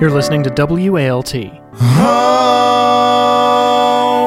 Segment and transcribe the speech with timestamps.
[0.00, 1.32] You're listening to WALT,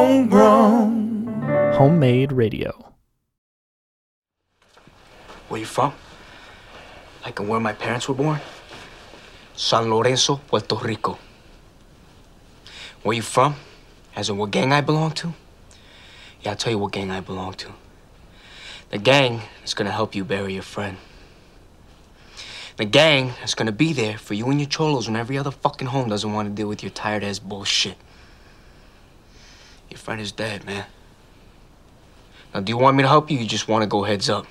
[0.01, 1.73] Homegrown.
[1.73, 2.73] homemade radio.
[5.47, 5.93] Where you from?
[7.23, 8.41] Like and where my parents were born?
[9.55, 11.17] San Lorenzo, Puerto Rico.
[13.03, 13.55] Where you from?
[14.13, 15.33] As in what gang I belong to?
[16.41, 17.71] Yeah, I'll tell you what gang I belong to.
[18.89, 20.97] The gang is gonna help you bury your friend.
[22.77, 25.89] The gang is gonna be there for you and your cholos when every other fucking
[25.89, 27.97] home doesn't want to deal with your tired ass bullshit.
[29.89, 30.85] Your friend is dead, man.
[32.53, 33.37] Now, do you want me to help you?
[33.37, 34.47] Or you just want to go heads up.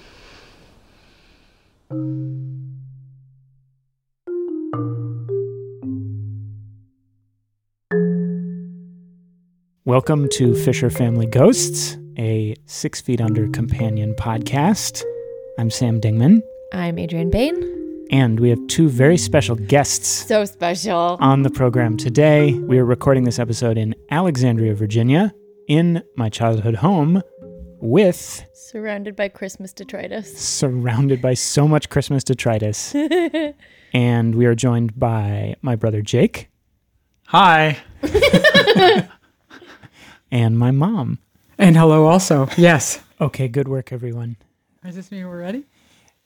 [9.87, 15.03] Welcome to Fisher Family Ghosts, a six feet under companion podcast.
[15.59, 16.43] I'm Sam Dingman,
[16.73, 17.80] I'm Adrienne Bain.
[18.11, 21.17] And we have two very special guests So special.
[21.21, 22.53] on the program today.
[22.55, 25.33] We are recording this episode in Alexandria, Virginia,
[25.69, 27.23] in my childhood home,
[27.81, 30.37] with Surrounded by Christmas detritus.
[30.39, 32.95] surrounded by so much Christmas detritus.
[33.93, 36.49] and we are joined by my brother Jake
[37.29, 37.79] Hi.
[40.33, 41.21] and my mom.
[41.59, 42.49] And hello also.
[42.57, 43.01] Yes.
[43.21, 44.37] Okay, good work, everyone.
[44.85, 45.65] Does this mean we're ready?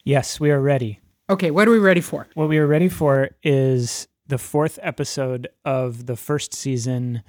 [0.03, 0.99] Yes, we are ready.
[1.29, 2.27] Okay, what are we ready for?
[2.35, 7.23] What we are ready for is the fourth episode of the first season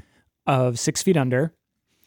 [0.46, 1.54] of Six Feet Under.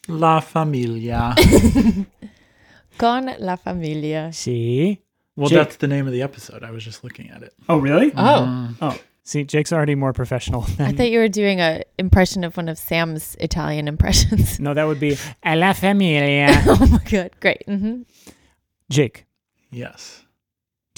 [0.07, 1.35] La Familia.
[2.97, 4.31] Con la familia.
[4.33, 5.01] See?
[5.35, 5.57] Well, Jake.
[5.57, 6.63] that's the name of the episode.
[6.63, 7.53] I was just looking at it.
[7.69, 8.11] Oh, really?
[8.17, 12.57] Oh, Oh, see, Jake's already more professional I thought you were doing a impression of
[12.57, 14.59] one of Sam's Italian impressions.
[14.59, 16.49] no, that would be a la familia.
[16.67, 17.63] oh my god, great.
[17.67, 18.01] hmm
[18.89, 19.25] Jake,
[19.71, 20.23] Yes.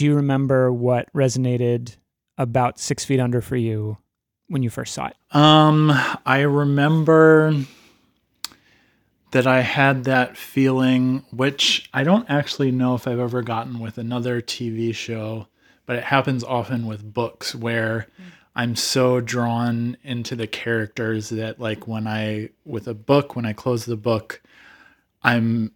[0.01, 1.95] Do you remember what resonated
[2.35, 3.99] about Six Feet Under for you
[4.47, 5.15] when you first saw it?
[5.29, 5.91] Um,
[6.25, 7.53] I remember
[9.29, 13.99] that I had that feeling, which I don't actually know if I've ever gotten with
[13.99, 15.45] another TV show,
[15.85, 18.07] but it happens often with books where
[18.55, 23.53] I'm so drawn into the characters that, like, when I, with a book, when I
[23.53, 24.41] close the book,
[25.21, 25.73] I'm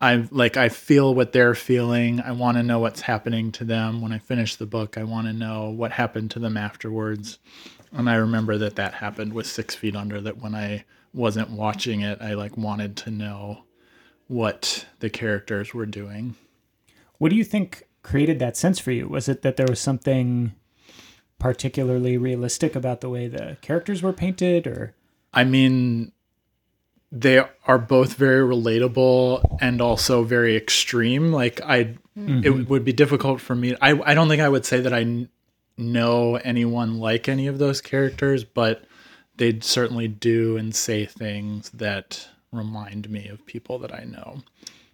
[0.00, 2.20] I like I feel what they're feeling.
[2.20, 4.96] I want to know what's happening to them when I finish the book.
[4.96, 7.38] I want to know what happened to them afterwards.
[7.92, 12.02] And I remember that that happened with 6 Feet Under that when I wasn't watching
[12.02, 13.64] it, I like wanted to know
[14.28, 16.36] what the characters were doing.
[17.16, 19.08] What do you think created that sense for you?
[19.08, 20.54] Was it that there was something
[21.38, 24.94] particularly realistic about the way the characters were painted or
[25.32, 26.12] I mean,
[27.10, 31.32] they are both very relatable and also very extreme.
[31.32, 32.44] Like I, mm-hmm.
[32.44, 33.74] it would be difficult for me.
[33.80, 35.28] I, I don't think I would say that I
[35.76, 38.84] know anyone like any of those characters, but
[39.36, 44.42] they certainly do and say things that remind me of people that I know.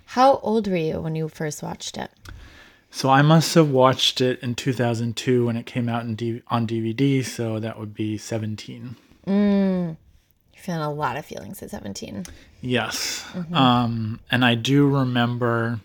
[0.07, 2.11] How old were you when you first watched it?
[2.91, 6.65] So I must have watched it in 2002 when it came out in D- on
[6.65, 7.25] DVD.
[7.25, 8.95] So that would be 17.
[9.27, 9.97] You're
[10.65, 12.25] feeling a lot of feelings at 17.
[12.63, 13.25] Yes.
[13.53, 15.79] Um, and I do remember,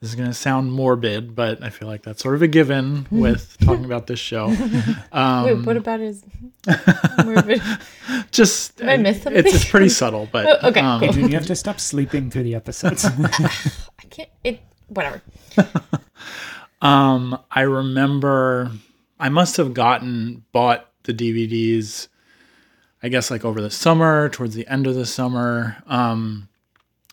[0.00, 3.06] this is going to sound morbid, but I feel like that's sort of a given
[3.10, 4.48] with talking about this show.
[5.14, 6.22] Wait, what about his
[7.24, 7.62] morbid?
[8.30, 11.08] Just, I miss it's, it's pretty subtle, but Okay, um, cool.
[11.08, 13.06] Adrienne, you have to stop sleeping through the episodes.
[13.06, 14.28] I can't.
[14.44, 14.60] It.
[14.88, 15.22] Whatever.
[16.82, 18.70] um, I remember
[19.18, 22.08] I must have gotten, bought the DVDs,
[23.04, 25.76] I guess like over the summer, towards the end of the summer.
[25.86, 26.48] Um,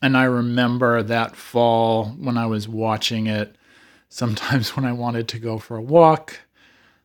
[0.02, 3.58] and I remember that fall when I was watching it,
[4.08, 6.40] sometimes when I wanted to go for a walk,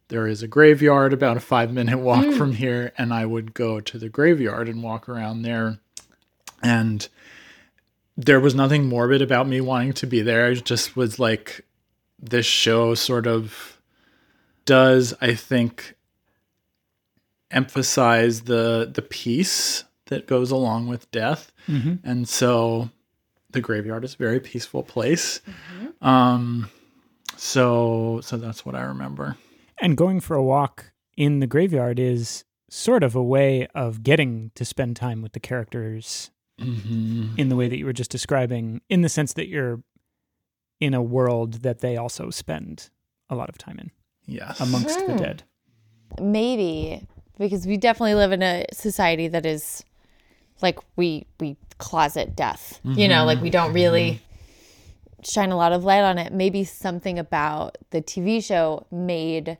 [0.06, 3.80] there is a graveyard about a five minute walk from here, and I would go
[3.80, 5.80] to the graveyard and walk around there.
[6.62, 7.08] And
[8.16, 10.52] there was nothing morbid about me wanting to be there.
[10.52, 11.66] It just was like
[12.20, 13.80] this show sort of
[14.64, 15.95] does, I think,
[17.50, 21.52] emphasize the the peace that goes along with death.
[21.68, 22.90] And so
[23.50, 25.40] the graveyard is a very peaceful place.
[26.00, 26.70] Um
[27.36, 29.36] so so that's what I remember.
[29.80, 34.50] and going for a walk in the graveyard is sort of a way of getting
[34.54, 37.34] to spend time with the characters Mm-hmm.
[37.36, 39.82] in the way that you were just describing, in the sense that you're
[40.80, 42.88] in a world that they also spend
[43.28, 43.90] a lot of time in
[44.24, 44.58] Yes.
[44.58, 45.18] amongst the Hmm.
[45.18, 45.42] dead.
[46.18, 47.06] Maybe
[47.38, 49.84] because we definitely live in a society that is
[50.62, 52.80] like we we closet death.
[52.84, 53.74] You know, like we don't mm-hmm.
[53.74, 55.22] really mm-hmm.
[55.22, 56.32] shine a lot of light on it.
[56.32, 59.58] Maybe something about the TV show made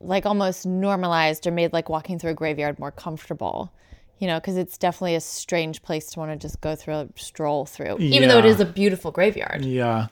[0.00, 3.72] like almost normalized or made like walking through a graveyard more comfortable.
[4.18, 7.08] You know, because it's definitely a strange place to want to just go through, a
[7.16, 9.64] stroll through, even though it is a beautiful graveyard.
[9.64, 10.06] Yeah.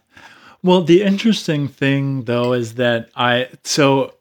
[0.62, 4.14] Well, the interesting thing though is that I so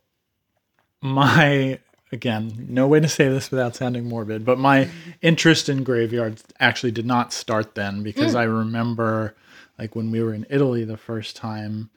[1.02, 1.80] my
[2.12, 4.90] again, no way to say this without sounding morbid, but my
[5.22, 8.40] interest in graveyards actually did not start then because hmm.
[8.40, 9.36] I remember
[9.80, 11.90] like when we were in Italy the first time,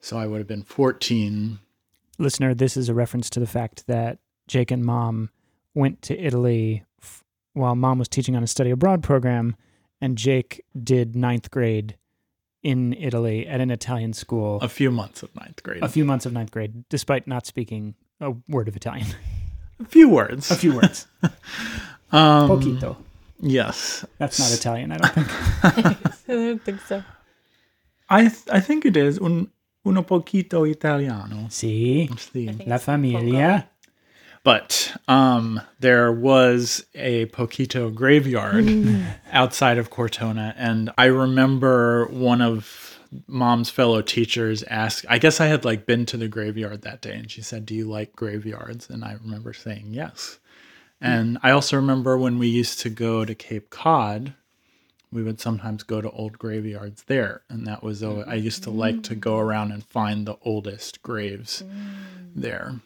[0.00, 1.58] so I would have been 14.
[2.18, 5.30] Listener, this is a reference to the fact that Jake and mom
[5.74, 9.56] went to Italy f- while mom was teaching on a study abroad program,
[10.00, 11.96] and Jake did ninth grade
[12.62, 14.58] in Italy at an Italian school.
[14.60, 15.82] A few months of ninth grade.
[15.82, 19.06] a few months of ninth grade, despite not speaking a word of Italian.
[19.80, 20.50] A few words.
[20.50, 21.06] a few words.
[22.12, 22.96] Um, Poquito.
[23.40, 24.04] Yes.
[24.18, 25.28] That's not Italian, I don't think.
[26.28, 27.04] I don't think so.
[28.08, 29.48] I th- I think it is un
[29.84, 31.46] uno poquito italiano.
[31.50, 32.10] Sí.
[32.18, 32.66] Sì.
[32.66, 33.68] La familia.
[34.42, 38.66] But um, there was a Poquito graveyard
[39.32, 42.89] outside of Cortona, and I remember one of
[43.26, 45.04] mom's fellow teachers asked.
[45.08, 47.74] I guess I had like been to the graveyard that day, and she said, "Do
[47.74, 50.38] you like graveyards?" And I remember saying yes.
[51.00, 51.06] Hmm.
[51.06, 54.34] And I also remember when we used to go to Cape Cod,
[55.12, 58.70] we would sometimes go to old graveyards there, and that was always, I used to
[58.70, 59.42] like to go mm.
[59.42, 61.94] around and find the oldest graves mm.
[62.34, 62.80] there.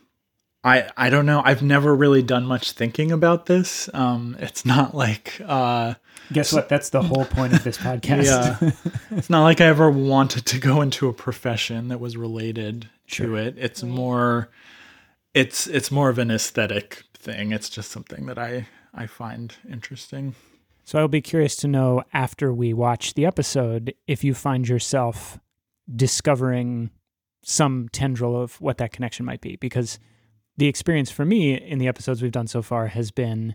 [0.64, 1.42] I I don't know.
[1.44, 3.90] I've never really done much thinking about this.
[3.92, 5.94] Um, it's not like uh,
[6.32, 6.68] Guess what?
[6.68, 8.24] That's the whole point of this podcast.
[8.24, 8.70] yeah,
[9.10, 13.36] it's not like I ever wanted to go into a profession that was related to
[13.36, 13.56] it.
[13.58, 14.48] It's more,
[15.34, 17.52] it's it's more of an aesthetic thing.
[17.52, 20.34] It's just something that I I find interesting.
[20.84, 25.38] So I'll be curious to know after we watch the episode if you find yourself
[25.94, 26.90] discovering
[27.42, 29.56] some tendril of what that connection might be.
[29.56, 29.98] Because
[30.56, 33.54] the experience for me in the episodes we've done so far has been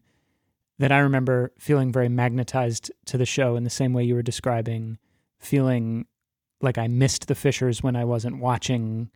[0.78, 4.22] that I remember feeling very magnetized to the show in the same way you were
[4.22, 4.98] describing,
[5.38, 6.06] feeling
[6.62, 9.10] like I missed the Fishers when I wasn't watching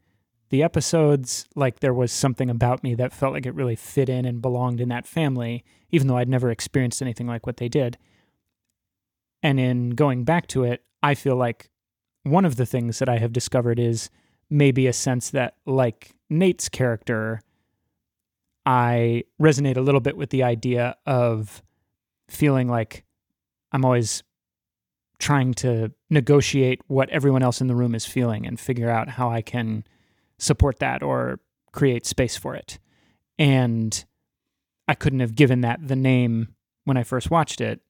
[0.49, 1.47] the episodes.
[1.55, 4.81] Like there was something about me that felt like it really fit in and belonged
[4.81, 7.97] in that family, even though I'd never experienced anything like what they did.
[9.41, 11.69] And in going back to it, I feel like
[12.23, 14.09] one of the things that I have discovered is
[14.49, 17.41] maybe a sense that, like Nate's character,
[18.65, 21.61] I resonate a little bit with the idea of
[22.29, 23.03] feeling like
[23.71, 24.23] I'm always
[25.19, 29.29] trying to negotiate what everyone else in the room is feeling and figure out how
[29.29, 29.85] I can
[30.37, 31.39] support that or
[31.71, 32.79] create space for it.
[33.39, 34.03] And
[34.87, 37.81] I couldn't have given that the name when I first watched it,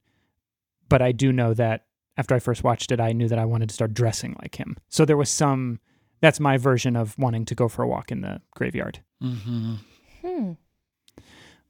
[0.89, 1.85] but I do know that
[2.17, 4.77] after I first watched it, I knew that I wanted to start dressing like him.
[4.89, 5.79] So there was some,
[6.21, 8.99] that's my version of wanting to go for a walk in the graveyard.
[9.21, 9.75] Mm-hmm.
[10.23, 10.53] Hmm.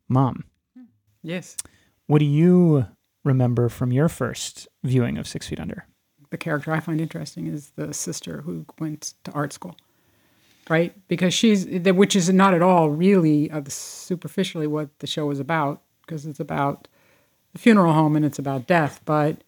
[0.08, 0.44] Mom,
[1.22, 1.56] Yes.
[2.08, 2.86] what do you
[3.24, 5.86] remember from your first viewing of Six Feet Under?
[6.30, 9.76] The character I find interesting is the sister who went to art school,
[10.70, 10.94] right?
[11.08, 15.40] Because she's, that- which is not at all really uh, superficially what the show is
[15.40, 16.88] about, because it's about
[17.54, 19.44] the funeral home and it's about death, but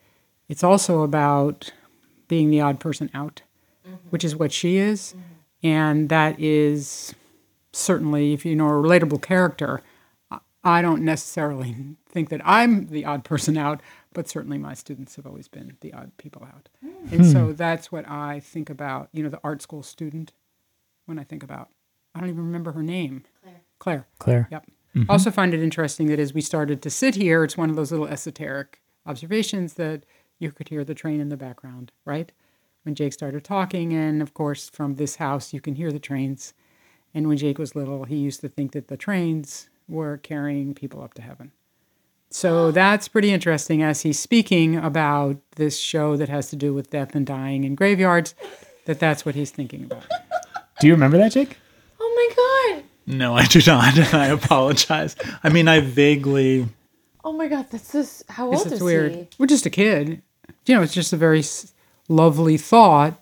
[0.48, 1.72] it's also about
[2.28, 3.42] being the odd person out,
[4.10, 5.14] which is what she is.
[5.64, 7.14] And that is
[7.76, 9.82] certainly, if you know a relatable character,
[10.32, 11.76] I- I don't necessarily
[12.08, 13.82] think that I'm the odd person out,
[14.14, 16.70] but certainly my students have always been the odd people out.
[16.82, 17.14] Hmm.
[17.14, 17.54] And so hmm.
[17.54, 20.32] that's what I think about, you know, the art school student
[21.06, 21.70] when I think about,
[22.14, 23.24] I don't even remember her name.
[23.44, 23.62] Claire.
[23.80, 24.08] Claire.
[24.20, 24.48] Claire.
[24.52, 24.66] Yep.
[24.96, 25.12] Mm-hmm.
[25.12, 27.92] Also find it interesting that as we started to sit here, it's one of those
[27.92, 30.06] little esoteric observations that
[30.40, 32.32] you could hear the train in the background, right?
[32.84, 36.54] When Jake started talking, and of course, from this house, you can hear the trains.
[37.16, 41.02] And when Jake was little, he used to think that the trains were carrying people
[41.02, 41.52] up to heaven.
[42.30, 46.90] So that's pretty interesting as he's speaking about this show that has to do with
[46.90, 48.36] death and dying in graveyards,
[48.86, 50.04] that that's what he's thinking about.
[50.82, 51.58] Do you remember that, Jake?
[52.02, 52.84] Oh my god.
[53.08, 53.98] No, I do not.
[54.14, 55.16] I apologize.
[55.44, 56.68] I mean, I vaguely.
[57.24, 57.68] Oh my god.
[57.72, 59.14] That's just how old it's is weird.
[59.14, 59.28] he?
[59.38, 60.22] We're just a kid.
[60.66, 61.74] You know, it's just a very s-
[62.10, 63.18] lovely thought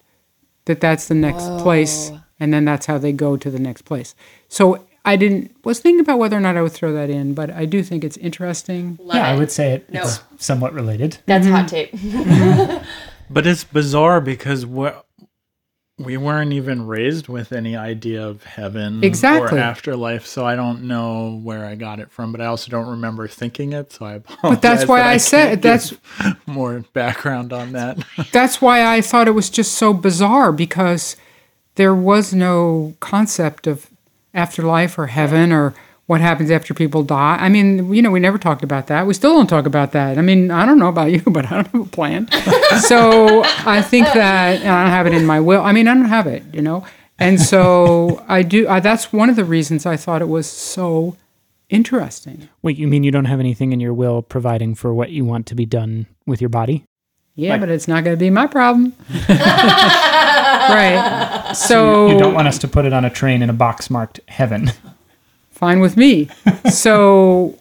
[0.66, 4.16] that that's the next place, and then that's how they go to the next place.
[4.48, 7.52] So I didn't was thinking about whether or not I would throw that in, but
[7.52, 9.00] I do think it's interesting.
[9.06, 11.18] yeah, I would say it, it's somewhat related.
[11.26, 12.68] That's hot mm-hmm.
[12.68, 12.82] tape.
[13.30, 15.08] But it's bizarre because what
[15.98, 19.58] we weren't even raised with any idea of heaven Exactly.
[19.58, 22.32] or afterlife, so I don't know where I got it from.
[22.32, 24.40] But I also don't remember thinking it, so I apologize.
[24.44, 25.94] But that's why that I, said that's
[26.46, 28.04] more background on that.
[28.32, 31.16] that's why I thought it was just so bizarre because
[31.76, 33.90] there was no concept of
[34.34, 35.74] afterlife or heaven or
[36.06, 37.38] what happens after people die.
[37.40, 39.08] I mean, you know, we never talked about that.
[39.08, 40.18] We still don't talk about that.
[40.18, 42.30] I mean, I don't know about you, but I don't have a plan.
[42.82, 45.62] so I think that and I don't have it in my will.
[45.62, 46.86] I mean, I don't have it, you know.
[47.20, 48.68] And so I do.
[48.68, 51.16] I, that's one of the reasons I thought it was so
[51.70, 52.50] interesting.
[52.62, 55.46] Wait, you mean you don't have anything in your will providing for what you want
[55.48, 56.84] to be done with your body?
[57.36, 58.94] Yeah, but it's not going to be my problem.
[60.70, 61.54] right.
[61.54, 64.20] So You don't want us to put it on a train in a box marked
[64.28, 64.72] heaven.
[65.52, 66.30] fine with me.
[66.72, 67.58] so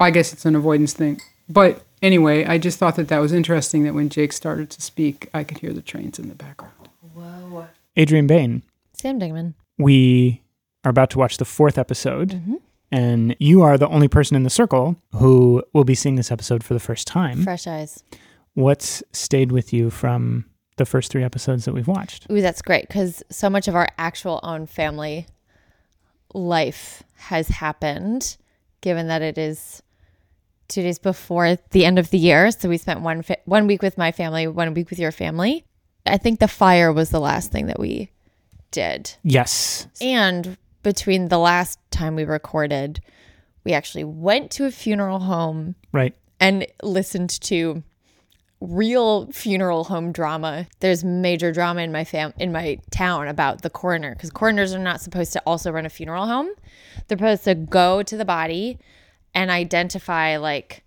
[0.00, 1.20] I guess it's an avoidance thing.
[1.48, 5.28] But anyway, I just thought that that was interesting that when Jake started to speak,
[5.34, 6.74] I could hear the trains in the background.
[7.14, 7.66] Whoa.
[7.96, 8.62] Adrienne Bain,
[8.92, 9.54] Sam Dingman.
[9.78, 10.42] we
[10.84, 12.56] are about to watch the fourth episode, mm-hmm.
[12.90, 16.64] and you are the only person in the circle who will be seeing this episode
[16.64, 17.44] for the first time.
[17.44, 18.02] Fresh eyes.
[18.54, 20.44] What's stayed with you from
[20.76, 22.26] the first three episodes that we've watched?
[22.30, 25.26] Ooh, that's great because so much of our actual own family
[26.32, 28.36] life has happened,
[28.80, 29.82] given that it is
[30.68, 32.50] two days before the end of the year.
[32.50, 35.64] So we spent one fa- one week with my family, one week with your family.
[36.06, 38.10] I think the fire was the last thing that we
[38.70, 39.86] did, Yes.
[40.00, 43.00] and between the last time we recorded,
[43.62, 46.14] we actually went to a funeral home Right.
[46.40, 47.82] and listened to
[48.64, 50.66] real funeral home drama.
[50.80, 54.78] There's major drama in my fam in my town about the coroner because coroners are
[54.78, 56.48] not supposed to also run a funeral home.
[57.06, 58.78] They're supposed to go to the body
[59.34, 60.82] and identify like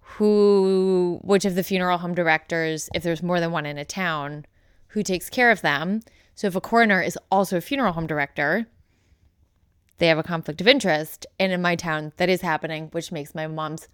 [0.00, 4.44] who which of the funeral home directors if there's more than one in a town
[4.88, 6.02] who takes care of them.
[6.34, 8.66] So if a coroner is also a funeral home director,
[9.98, 11.26] they have a conflict of interest.
[11.38, 13.88] And in my town, that is happening, which makes my mom's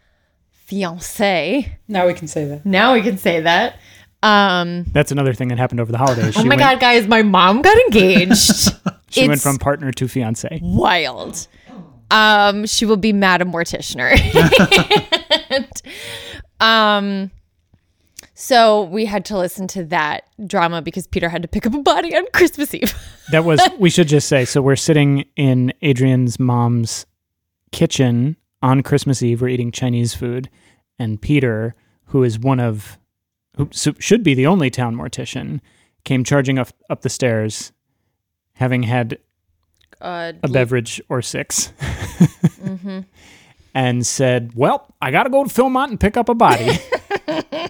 [0.68, 1.78] fiance.
[1.88, 2.66] Now we can say that.
[2.66, 3.78] Now we can say that.
[4.22, 6.36] Um, That's another thing that happened over the holidays.
[6.36, 8.72] oh my went, God, guys, my mom got engaged.
[9.10, 10.60] She went It's from partner to fiance.
[10.62, 11.48] wild.
[12.10, 14.10] Um, she will be Madam Morticianer.
[15.48, 15.82] And,
[16.60, 17.30] um,
[18.34, 21.78] so we had to listen to that drama because Peter had to pick up a
[21.80, 22.94] body on Christmas Eve.
[23.30, 27.06] That was, we should just say, so we're sitting in Adrienne's mom's
[27.72, 29.40] kitchen on Christmas Eve.
[29.40, 30.48] We're eating Chinese food.
[30.98, 31.74] And Peter,
[32.06, 32.98] who is one of,
[33.56, 35.60] who should be the only town mortician,
[36.04, 37.72] came charging up, up the stairs,
[38.54, 39.18] having had
[40.00, 41.72] Uh, a beverage or 6
[43.74, 46.70] and said, Well, I got to go to Philmont and pick up a body.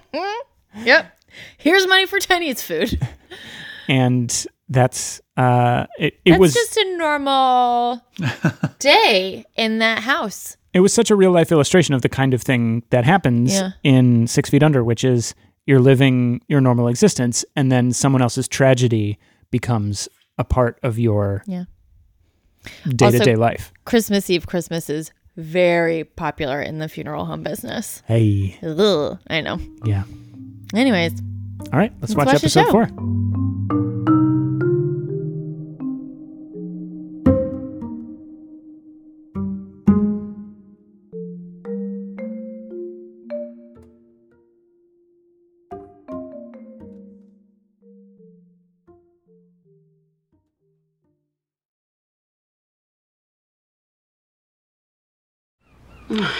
[0.84, 1.18] yep.
[1.56, 2.98] Here's money for Chinese food.
[3.88, 6.54] and that's, uh, it, it That's was.
[6.54, 8.02] just a normal
[8.78, 12.40] day in that house it was such a real life illustration of the kind of
[12.40, 13.70] thing that happens yeah.
[13.82, 15.34] in Six Feet Under, which is
[15.66, 19.18] you're living your normal existence and then someone else's tragedy
[19.50, 20.08] becomes
[20.38, 21.64] a part of your yeah.
[22.86, 23.72] day-to-day life.
[23.86, 28.04] Christmas Eve Christmas is very popular in the funeral home business.
[28.06, 28.56] Hey.
[28.62, 29.58] Ugh, I know.
[29.84, 30.04] Yeah.
[30.76, 31.12] Anyways.
[31.72, 33.47] All right, let's, let's watch, watch episode 4.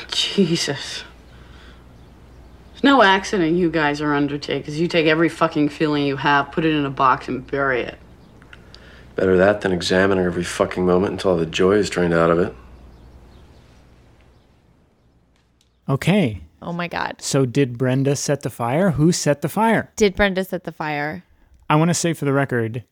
[0.09, 1.05] Jesus.
[2.73, 4.81] It's no accident you guys are undertakers.
[4.81, 7.99] You take every fucking feeling you have, put it in a box, and bury it.
[9.17, 12.38] Better that than examining every fucking moment until all the joy is drained out of
[12.38, 12.55] it.
[15.88, 17.17] Okay, oh my God.
[17.19, 18.93] so did Brenda set the fire?
[18.93, 19.91] Who set the fire?
[19.97, 21.25] Did Brenda set the fire?
[21.69, 22.85] I want to say for the record,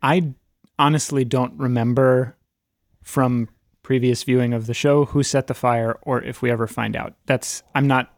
[0.00, 0.34] I
[0.78, 2.36] honestly don't remember
[3.02, 3.48] from
[3.86, 7.14] previous viewing of the show who set the fire or if we ever find out.
[7.26, 8.12] That's I'm not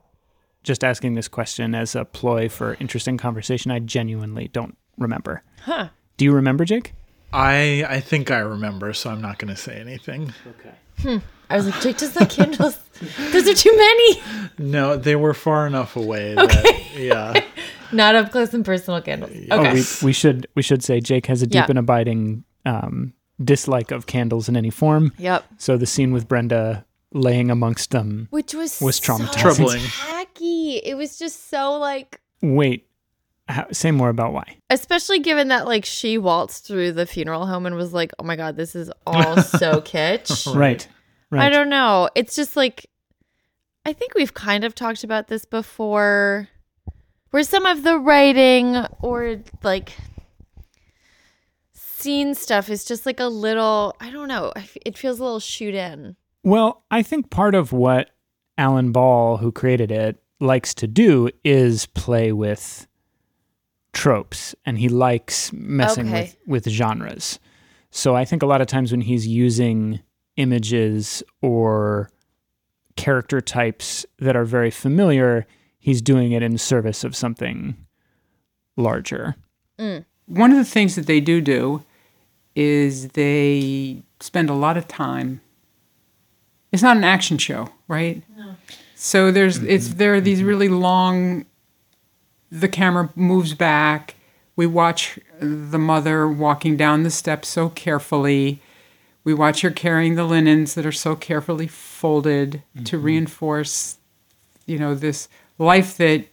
[0.62, 3.70] just asking this question as a ploy for interesting conversation.
[3.70, 5.42] I genuinely don't remember.
[5.64, 5.90] Huh.
[6.16, 6.94] Do you remember, Jake?
[7.34, 10.32] I I think I remember, so I'm not going to say anything.
[10.58, 11.20] Okay.
[11.50, 12.78] I was like, Jake, does the candles?
[13.32, 14.20] Those are too many.
[14.58, 16.34] No, they were far enough away.
[16.34, 17.44] That, yeah.
[17.92, 19.32] Not up close and personal candles.
[19.50, 19.74] Oh, Okay.
[19.74, 21.66] we, we should we should say Jake has a deep Yeah.
[21.68, 25.12] and abiding um, dislike of candles in any form.
[25.18, 25.44] Yep.
[25.58, 28.28] So the scene with Brenda laying amongst them.
[28.30, 29.40] Which was Was so traumatizing.
[29.40, 29.82] Troubling.
[29.82, 30.76] tacky.
[30.76, 32.86] It was just so like, Wait,
[33.48, 34.56] how, say more about why.
[34.70, 38.36] especially given that like she waltzed through the funeral home and was like, "Oh my
[38.36, 40.86] god, this is all so kitsch." Right.
[41.30, 41.42] Right.
[41.46, 42.08] I don't know.
[42.14, 42.86] It's just like
[43.86, 46.48] I think we've kind of talked about this before
[47.30, 49.92] where some of the writing or like
[51.98, 54.52] scene stuff is just like a little, I don't know,
[54.86, 56.16] it feels a little shoot in.
[56.44, 58.10] Well, I think part of what
[58.56, 62.86] Alan Ball, who created it, likes to do is play with
[63.92, 66.34] tropes and he likes messing Okay.
[66.46, 67.40] with, with genres.
[67.90, 70.00] So I think a lot of times when he's using
[70.36, 72.10] images or
[72.96, 75.46] character types that are very familiar,
[75.78, 77.76] he's doing it in service of something
[78.76, 79.34] larger.
[79.78, 80.04] Mm.
[80.26, 81.82] One of the things that they do do
[82.54, 85.40] is they spend a lot of time.
[86.72, 88.22] It's not an action show, right?
[88.36, 88.56] No.
[88.94, 91.46] So there's it's there are these really long.
[92.50, 94.14] The camera moves back.
[94.56, 98.60] We watch the mother walking down the steps so carefully.
[99.22, 103.04] We watch her carrying the linens that are so carefully folded to mm-hmm.
[103.04, 103.98] reinforce,
[104.66, 105.28] you know, this
[105.58, 106.24] life that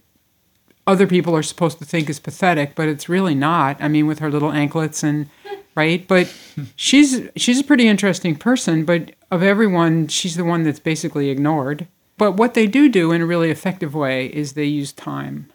[0.87, 3.77] other people are supposed to think is pathetic, but it's really not.
[3.79, 5.29] I mean, with her little anklets and
[5.75, 6.33] right, but
[6.75, 8.85] she's she's a pretty interesting person.
[8.85, 11.87] But of everyone, she's the one that's basically ignored.
[12.17, 15.51] But what they do do in a really effective way is they use time.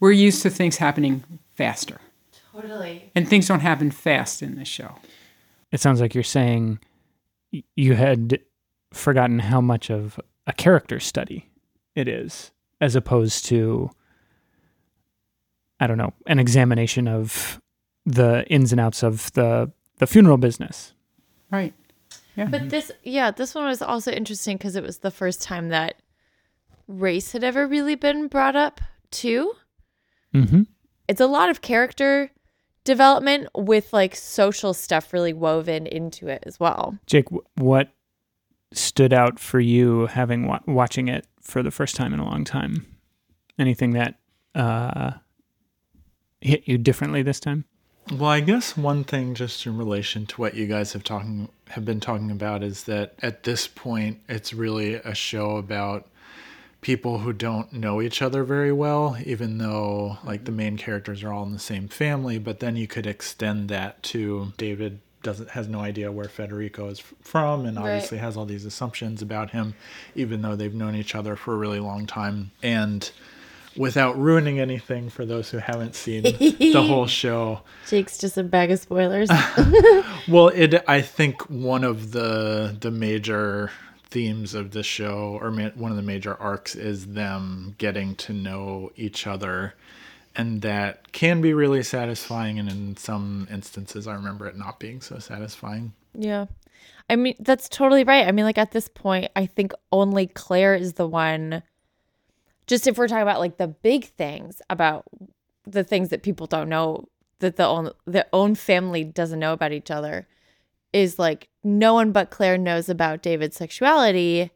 [0.00, 1.22] We're used to things happening
[1.54, 2.00] faster,
[2.52, 3.10] Totally.
[3.14, 4.96] and things don't happen fast in this show.
[5.70, 6.80] It sounds like you're saying
[7.76, 8.40] you had
[8.92, 11.48] forgotten how much of a character study
[11.94, 12.50] it is,
[12.80, 13.90] as opposed to,
[15.78, 17.60] I don't know, an examination of
[18.06, 20.94] the ins and outs of the the funeral business.
[21.50, 21.74] Right.
[22.36, 22.46] Yeah.
[22.46, 25.96] But this, yeah, this one was also interesting because it was the first time that
[26.88, 28.80] race had ever really been brought up
[29.10, 29.52] too.
[30.34, 30.62] Mm-hmm.
[31.08, 32.30] It's a lot of character
[32.84, 36.98] development with like social stuff really woven into it as well.
[37.06, 37.26] Jake,
[37.56, 37.92] what
[38.72, 42.44] stood out for you having wa- watching it for the first time in a long
[42.44, 42.86] time?
[43.58, 44.18] Anything that
[44.54, 45.12] uh,
[46.40, 47.64] hit you differently this time?
[48.10, 51.84] Well, I guess one thing just in relation to what you guys have talking have
[51.84, 56.08] been talking about is that at this point it's really a show about
[56.80, 61.32] people who don't know each other very well, even though like the main characters are
[61.32, 65.68] all in the same family, but then you could extend that to David doesn't has
[65.68, 67.84] no idea where Federico is from and Right.
[67.84, 69.74] obviously has all these assumptions about him
[70.14, 73.10] even though they've known each other for a really long time and
[73.76, 78.70] without ruining anything for those who haven't seen the whole show Jake's just a bag
[78.70, 79.28] of spoilers.
[80.28, 83.70] well, it I think one of the the major
[84.10, 88.32] themes of the show or ma- one of the major arcs is them getting to
[88.32, 89.74] know each other
[90.34, 95.00] and that can be really satisfying and in some instances I remember it not being
[95.00, 95.92] so satisfying.
[96.14, 96.46] Yeah.
[97.08, 98.26] I mean, that's totally right.
[98.26, 101.62] I mean, like at this point, I think only Claire is the one.
[102.70, 105.04] Just if we're talking about like the big things about
[105.66, 107.08] the things that people don't know
[107.40, 110.28] that the own their own family doesn't know about each other
[110.92, 114.52] is like no one but Claire knows about David's sexuality.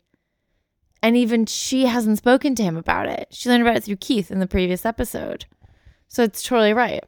[1.03, 3.27] And even she hasn't spoken to him about it.
[3.33, 5.46] She learned about it through Keith in the previous episode.
[6.07, 7.03] So it's totally right.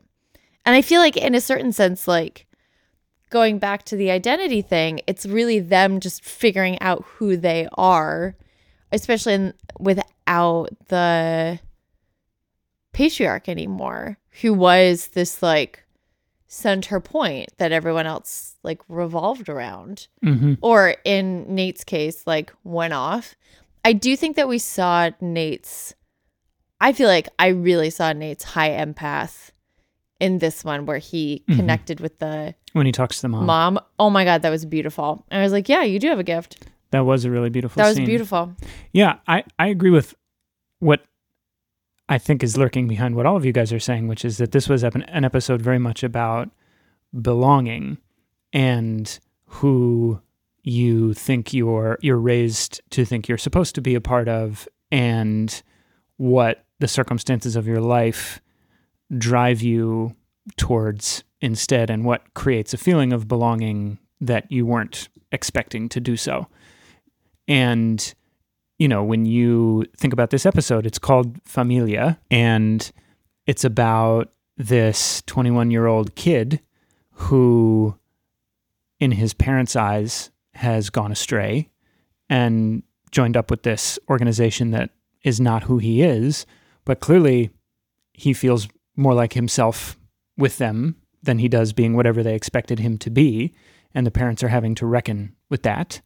[0.65, 2.47] And I feel like in a certain sense, like
[3.31, 8.35] going back to the identity thing, it's really them just figuring out who they are,
[8.93, 11.59] especially in, without the
[12.93, 15.83] patriarch anymore, who was this like
[16.49, 20.07] center point that everyone else like revolved around.
[20.25, 20.55] Mm-hmm.
[20.63, 23.35] Or in Nate's case, like went off.
[23.85, 25.95] I do think that we saw Nate's,
[26.81, 29.51] I feel like I really saw Nate's high empath
[30.19, 31.57] in this one where he Mhm.
[31.57, 33.79] connected with the When he talks to the mom, mom.
[33.99, 35.25] Oh my god, that was beautiful.
[35.31, 36.67] And I was like, yeah, you do have a gift.
[36.91, 37.81] That was a really beautiful.
[37.81, 38.07] That was scene.
[38.07, 38.55] beautiful.
[38.93, 40.15] Yeah, I, I agree with
[40.79, 41.05] what
[42.09, 44.53] I think is lurking behind what all of you guys are saying, which is that
[44.53, 46.51] this was an, an episode very much about
[47.21, 47.99] belonging
[48.53, 50.21] and who
[50.63, 55.63] you think you're you're raised to think you're supposed to be a part of and
[56.17, 58.41] what the circumstances of your life
[59.17, 60.15] drive you
[60.57, 66.17] towards instead and what creates a feeling of belonging that you weren't expecting to do
[66.17, 66.47] so.
[67.49, 68.15] And
[68.79, 72.91] you know, when you think about this episode, it's called Familia, and
[73.47, 76.61] it's about this 21 year old kid
[77.13, 77.97] who,
[79.01, 81.71] in his parents' eyes, has gone astray
[82.29, 84.91] and joined up with this organization that
[85.23, 86.47] is not who he is,
[86.85, 87.51] but clearly
[88.13, 89.99] he feels more like himself
[90.37, 93.53] with them than he does being whatever they expected him to be.
[93.95, 96.01] And the parents are having to reckon with that.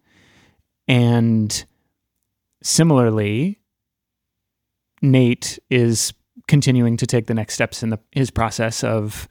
[0.89, 1.65] And
[2.63, 3.61] similarly,
[5.03, 6.13] Nate is
[6.49, 9.29] continuing to take the next steps in the, his process of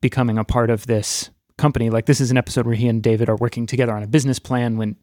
[0.00, 1.90] becoming a part of this company.
[1.90, 4.38] Like this is an episode where he and David are working together on a business
[4.38, 4.76] plan.
[4.76, 4.96] When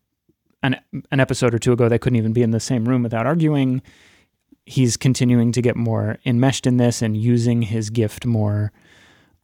[0.64, 0.80] an
[1.12, 3.82] an episode or two ago they couldn't even be in the same room without arguing.
[4.66, 8.72] He's continuing to get more enmeshed in this and using his gift more.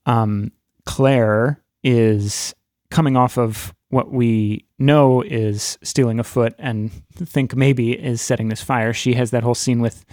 [0.06, 0.54] Um,
[0.86, 2.56] Claire is
[2.90, 8.50] coming off of what we know is stealing a foot and think maybe is setting
[8.50, 8.94] this fire.
[8.94, 10.06] She has that whole scene with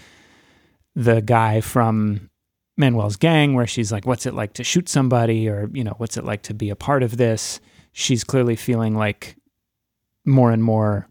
[0.94, 2.30] the guy from
[2.76, 5.48] Manuel's gang where she's like, What's it like to shoot somebody?
[5.48, 7.60] Or, you know, what's it like to be a part of this?
[7.92, 9.36] She's clearly feeling like
[10.24, 11.08] more and more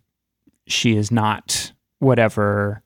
[0.68, 2.84] she is not whatever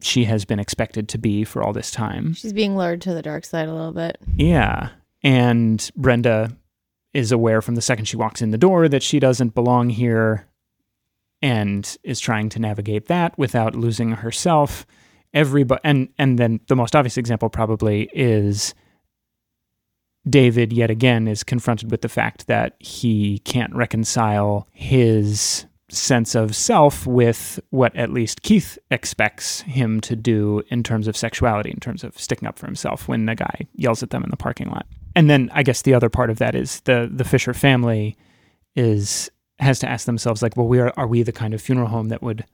[0.00, 2.34] she has been expected to be for all this time.
[2.34, 4.18] She's being lured to the dark side a little bit.
[4.36, 4.90] Yeah.
[5.22, 6.56] And Brenda
[7.16, 10.46] is aware from the second she walks in the door that she doesn't belong here
[11.40, 14.86] and is trying to navigate that without losing herself.
[15.32, 18.74] Everybody and and then the most obvious example probably is
[20.28, 26.54] David yet again is confronted with the fact that he can't reconcile his sense of
[26.54, 31.80] self with what at least Keith expects him to do in terms of sexuality, in
[31.80, 34.68] terms of sticking up for himself when the guy yells at them in the parking
[34.68, 34.86] lot.
[35.16, 38.16] And then I guess the other part of that is the the Fisher family
[38.76, 41.88] is has to ask themselves like, well, we are are we the kind of funeral
[41.88, 42.44] home that would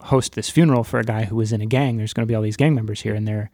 [0.00, 1.96] host this funeral for a guy who was in a gang?
[1.98, 3.50] There's going to be all these gang members here, and they're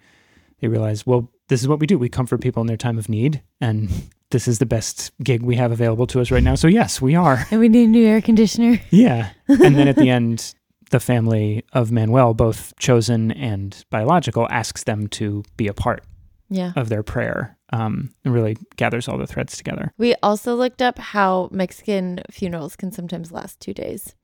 [0.61, 1.99] they realize, well, this is what we do.
[1.99, 3.89] We comfort people in their time of need, and
[4.31, 6.55] this is the best gig we have available to us right now.
[6.57, 7.47] So yes, we are.
[7.51, 8.81] And we need a new air conditioner.
[8.91, 9.31] Yeah.
[9.49, 10.55] And then at the end,
[10.91, 16.03] the family of Manuel, both chosen and biological, asks them to be a part
[16.51, 16.73] Yeah.
[16.77, 19.93] of their prayer um, and really gathers all the threads together.
[19.99, 24.15] We also looked up how Mexican funerals can sometimes last two days,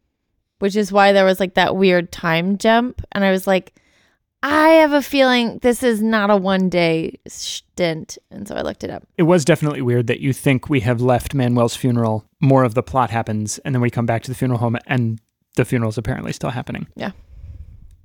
[0.59, 3.03] which is why there was like that weird time jump.
[3.13, 3.75] And I was like,
[4.43, 8.19] I have a feeling this is not a one day stint.
[8.31, 9.05] And so I looked it up.
[9.17, 12.83] It was definitely weird that you think we have left Manuel's funeral, more of the
[12.83, 15.19] plot happens, and then we come back to the funeral home and
[15.57, 16.87] the funeral is apparently still happening.
[16.95, 17.13] Yeah.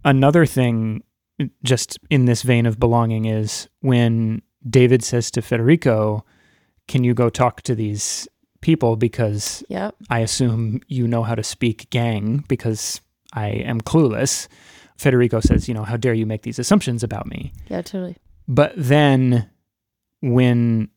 [0.06, 1.04] Another thing,
[1.64, 6.26] just in this vein of belonging, is when David says to Federico,
[6.88, 8.28] Can you go talk to these
[8.62, 8.96] people?
[8.96, 9.96] Because Yep.
[10.10, 13.02] I assume you know how to speak gang because
[13.34, 14.48] I am clueless.
[14.98, 17.54] Federico says, You know, how dare you make these assumptions about me?
[17.70, 18.18] Yeah, totally.
[18.48, 19.50] But then
[20.22, 20.90] when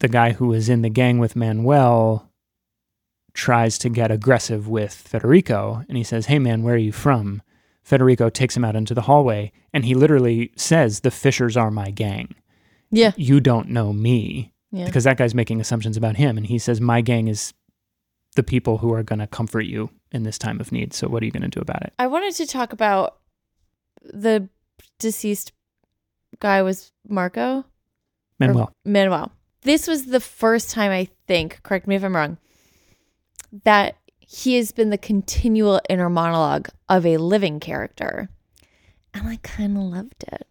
[0.00, 2.30] the guy who is in the gang with Manuel
[3.34, 7.42] tries to get aggressive with Federico and he says, Hey man, where are you from?
[7.82, 11.90] Federico takes him out into the hallway and he literally says, The Fishers are my
[11.90, 12.34] gang.
[12.96, 13.12] Yeah.
[13.16, 14.52] You don't know me.
[14.70, 14.86] Yeah.
[14.86, 16.36] Because that guy's making assumptions about him.
[16.36, 17.54] And he says, My gang is
[18.34, 20.92] the people who are going to comfort you in this time of need.
[20.92, 21.92] So what are you going to do about it?
[21.98, 23.18] I wanted to talk about
[24.02, 24.48] the
[24.98, 25.52] deceased
[26.40, 27.58] guy was Marco.
[27.58, 27.64] Or
[28.38, 28.72] Manuel.
[28.84, 29.32] Manuel.
[29.62, 32.38] This was the first time I think, correct me if I'm wrong,
[33.64, 38.28] that he has been the continual inner monologue of a living character.
[39.14, 40.46] And I kind of loved it.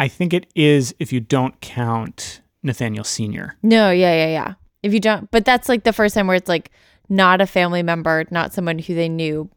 [0.00, 3.56] I think it is if you don't count Nathaniel Sr.
[3.62, 4.54] No, yeah, yeah, yeah.
[4.82, 6.70] If you don't, but that's like the first time where it's like
[7.10, 9.50] not a family member, not someone who they knew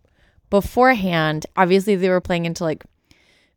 [0.49, 1.45] beforehand.
[1.55, 2.83] Obviously, they were playing into like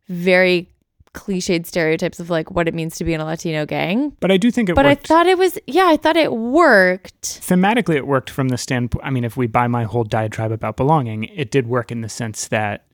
[0.07, 0.69] very
[1.13, 4.15] cliched stereotypes of like what it means to be in a Latino gang.
[4.21, 5.11] But I do think it But worked.
[5.11, 7.21] I thought it was, yeah, I thought it worked.
[7.41, 10.77] thematically it worked from the standpoint i mean if we buy my whole diatribe about
[10.77, 12.85] belonging it did work in the sense that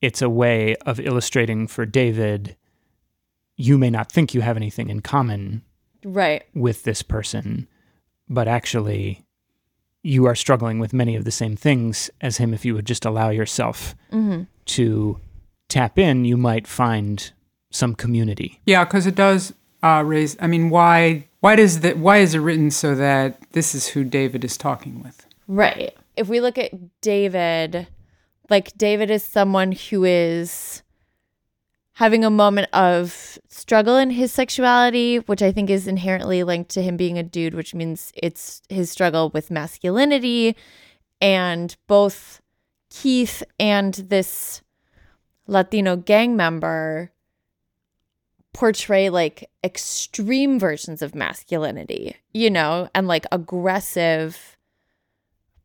[0.00, 2.54] it's a way of illustrating for david
[3.56, 5.62] you may not think you have anything in common
[6.04, 6.44] Right.
[6.54, 7.66] with this person
[8.28, 9.24] but actually
[10.02, 13.04] you are struggling with many of the same things as him if you would just
[13.04, 14.42] allow yourself Mm-hmm.
[14.66, 15.20] to
[15.68, 17.32] tap in you might find
[17.70, 20.36] some community Yeah, because it does uh, raise.
[20.40, 21.28] I mean, why?
[21.40, 21.98] Why does that?
[21.98, 25.26] Why is it written so that this is who David is talking with?
[25.46, 25.94] Right.
[26.16, 27.86] If we look at David,
[28.48, 30.82] like David is someone who is
[31.96, 36.82] having a moment of struggle in his sexuality, which I think is inherently linked to
[36.82, 40.56] him being a dude, which means it's his struggle with masculinity.
[41.22, 42.42] And both
[42.90, 44.60] Keith and this
[45.46, 47.12] Latino gang member
[48.52, 54.58] portray like extreme versions of masculinity, you know, and like aggressive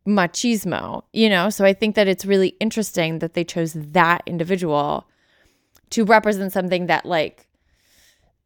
[0.08, 1.50] machismo, you know?
[1.50, 5.08] So I think that it's really interesting that they chose that individual
[5.92, 7.48] to represent something that like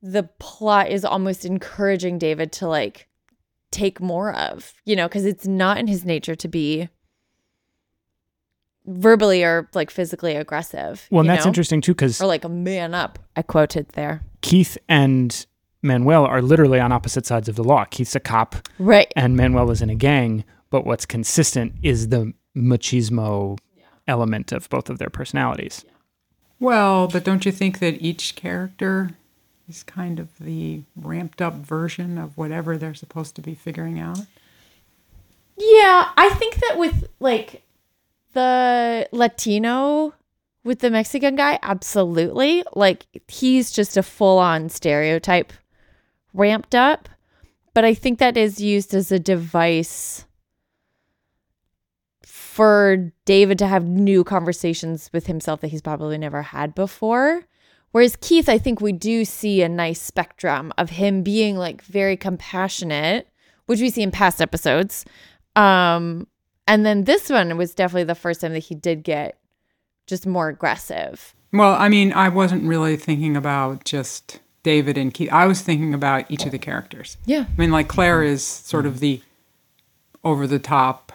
[0.02, 3.08] the plot is almost encouraging David to like
[3.72, 6.90] take more of, you know, because it's not in his nature to be
[8.86, 11.08] verbally or like physically aggressive.
[11.10, 11.50] well and that's know?
[11.50, 13.18] interesting too because Or like a man up.
[13.36, 14.22] I quoted there.
[14.42, 15.46] Keith and
[15.82, 17.86] Manuel are literally on opposite sides of the law.
[17.86, 19.12] Keith's a cop Right.
[19.16, 23.58] and Manuel is in a gang, but what's consistent is the machismo
[24.08, 25.84] element of both of their personalities.
[26.60, 29.12] Well, but don't you think that each character
[29.68, 34.20] is kind of the ramped up version of whatever they're supposed to be figuring out?
[35.58, 37.64] Yeah, I think that with like
[38.34, 40.14] the Latino
[40.64, 42.64] with the Mexican guy, absolutely.
[42.74, 45.54] Like he's just a full on stereotype
[46.34, 47.08] ramped up.
[47.74, 50.26] But I think that is used as a device
[52.56, 57.44] for David to have new conversations with himself that he's probably never had before.
[57.92, 62.16] Whereas Keith, I think we do see a nice spectrum of him being like very
[62.16, 63.28] compassionate,
[63.66, 65.04] which we see in past episodes.
[65.58, 66.28] Um,
[66.66, 69.38] and then this one was definitely the first time that he did get
[70.08, 71.36] just more aggressive.
[71.52, 75.30] Well, I mean, I wasn't really thinking about just David and Keith.
[75.30, 77.18] I was thinking about each of the characters.
[77.26, 77.48] Yeah.
[77.50, 79.22] I mean, like Claire is sort of the
[80.24, 81.12] over the top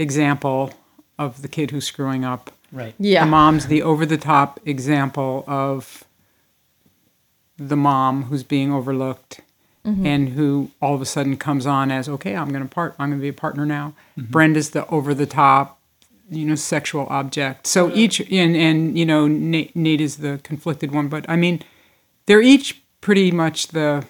[0.00, 0.72] example
[1.18, 2.50] of the kid who's screwing up.
[2.72, 2.94] Right.
[2.98, 3.24] Yeah.
[3.24, 6.04] The mom's the over the top example of
[7.58, 9.40] the mom who's being overlooked
[9.84, 10.06] mm-hmm.
[10.06, 13.10] and who all of a sudden comes on as okay, I'm going to part I'm
[13.10, 13.94] going to be a partner now.
[14.18, 14.30] Mm-hmm.
[14.30, 15.78] Brenda's the over the top
[16.30, 17.66] you know sexual object.
[17.66, 21.62] So each and and you know Nate, Nate is the conflicted one, but I mean
[22.26, 24.06] they're each pretty much the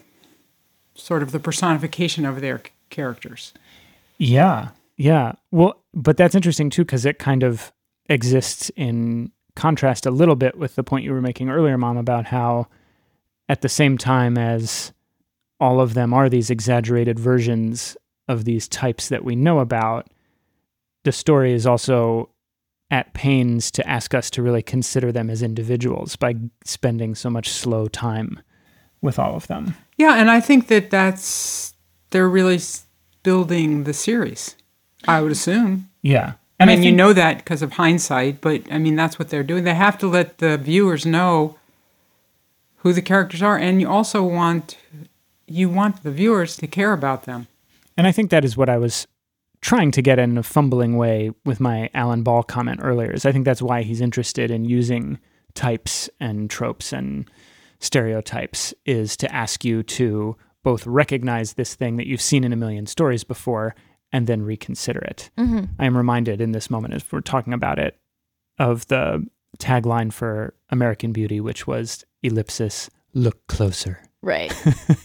[0.95, 3.53] sort of the personification of their characters.
[4.19, 4.69] Yeah.
[4.97, 5.33] Yeah.
[5.51, 7.73] Well, but that's interesting too, because it kind of
[8.09, 12.27] exists in contrast a little bit with the point you were making earlier, Mom, about
[12.27, 12.67] how
[13.49, 14.93] at the same time as
[15.59, 17.97] all of them are these exaggerated versions
[18.29, 20.09] of these types that we know about,
[21.05, 22.31] the story is also
[22.91, 27.49] at pains to ask us to really consider them as individuals by spending so much
[27.49, 28.41] slow time
[29.03, 29.75] with all of them.
[29.97, 31.75] Yeah, and I think that that's
[32.11, 32.59] they're really
[33.23, 34.57] building the series.
[35.07, 35.89] I would assume.
[36.03, 36.35] Yeah.
[36.59, 39.43] I mean, you think- know that because of hindsight, but I mean that's what they're
[39.43, 39.65] doing.
[39.65, 41.57] They have to let the viewers know
[42.79, 44.77] who the characters are, and you also want
[45.47, 47.47] you want the viewers to care about them.
[47.97, 49.07] And I think that is what I was
[49.63, 53.11] trying to get in a fumbling way with my Alan Ball comment earlier.
[53.11, 55.19] Is I think that's why he's interested in using
[55.55, 57.29] types and tropes and
[57.81, 62.57] stereotypes is to ask you to both recognize this thing that you've seen in a
[62.57, 63.75] million stories before
[64.13, 65.31] and then reconsider it.
[65.39, 67.97] I am reminded in this moment as we're talking about it
[68.59, 69.27] of the
[69.59, 74.01] tagline for American Beauty, which was ellipsis, look closer.
[74.23, 74.53] Right.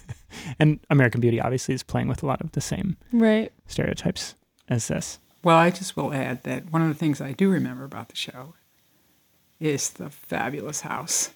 [0.60, 3.54] And American Beauty obviously is playing with a lot of the same right.
[3.68, 4.36] stereotypes
[4.68, 5.18] as this.
[5.44, 8.18] Well, I just will add that one of the things I do remember about the
[8.18, 8.54] show
[9.60, 11.32] is the fabulous house,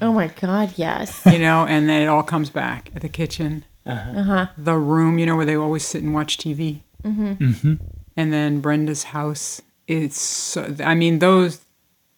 [0.00, 1.22] Oh my God, yes.
[1.30, 4.46] you know, and then it all comes back at the kitchen, Uh-huh.
[4.56, 7.44] the room, you know, where they always sit and watch TV, Mm-hmm.
[7.44, 7.74] mm-hmm.
[8.16, 9.62] and then Brenda's house.
[9.86, 11.60] It's, so, I mean, those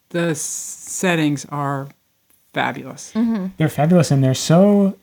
[0.09, 1.87] the settings are
[2.53, 3.47] fabulous, mm-hmm.
[3.57, 4.97] They're fabulous and they're so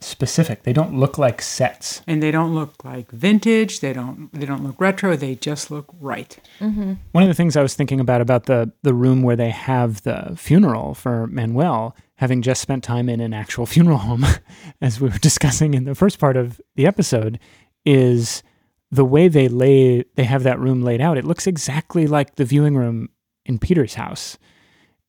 [0.00, 0.62] specific.
[0.62, 2.02] They don't look like sets.
[2.06, 3.80] and they don't look like vintage.
[3.80, 5.16] They don't they don't look retro.
[5.16, 6.38] They just look right.
[6.60, 6.94] Mm-hmm.
[7.12, 10.02] One of the things I was thinking about about the the room where they have
[10.02, 14.24] the funeral for Manuel, having just spent time in an actual funeral home,
[14.80, 17.38] as we were discussing in the first part of the episode,
[17.84, 18.42] is
[18.90, 21.18] the way they lay they have that room laid out.
[21.18, 23.08] It looks exactly like the viewing room
[23.44, 24.38] in Peter's house.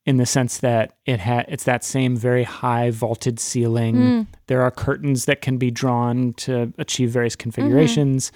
[0.06, 4.26] In the sense that it ha- it's that same very high vaulted ceiling.
[4.46, 8.32] There are curtains that can be drawn to achieve various configurations.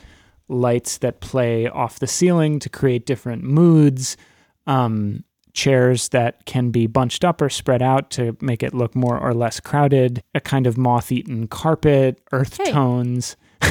[0.48, 4.18] lights that play off the ceiling to create different moods,
[4.66, 5.24] um,
[5.54, 9.32] chairs that can be bunched up or spread out to make it look more or
[9.32, 12.70] less crowded, a kind of moth eaten carpet, earth Hey.
[12.70, 13.36] tones.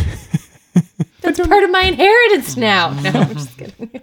[1.21, 2.89] That's part of my inheritance now.
[3.01, 4.01] No, I'm just kidding.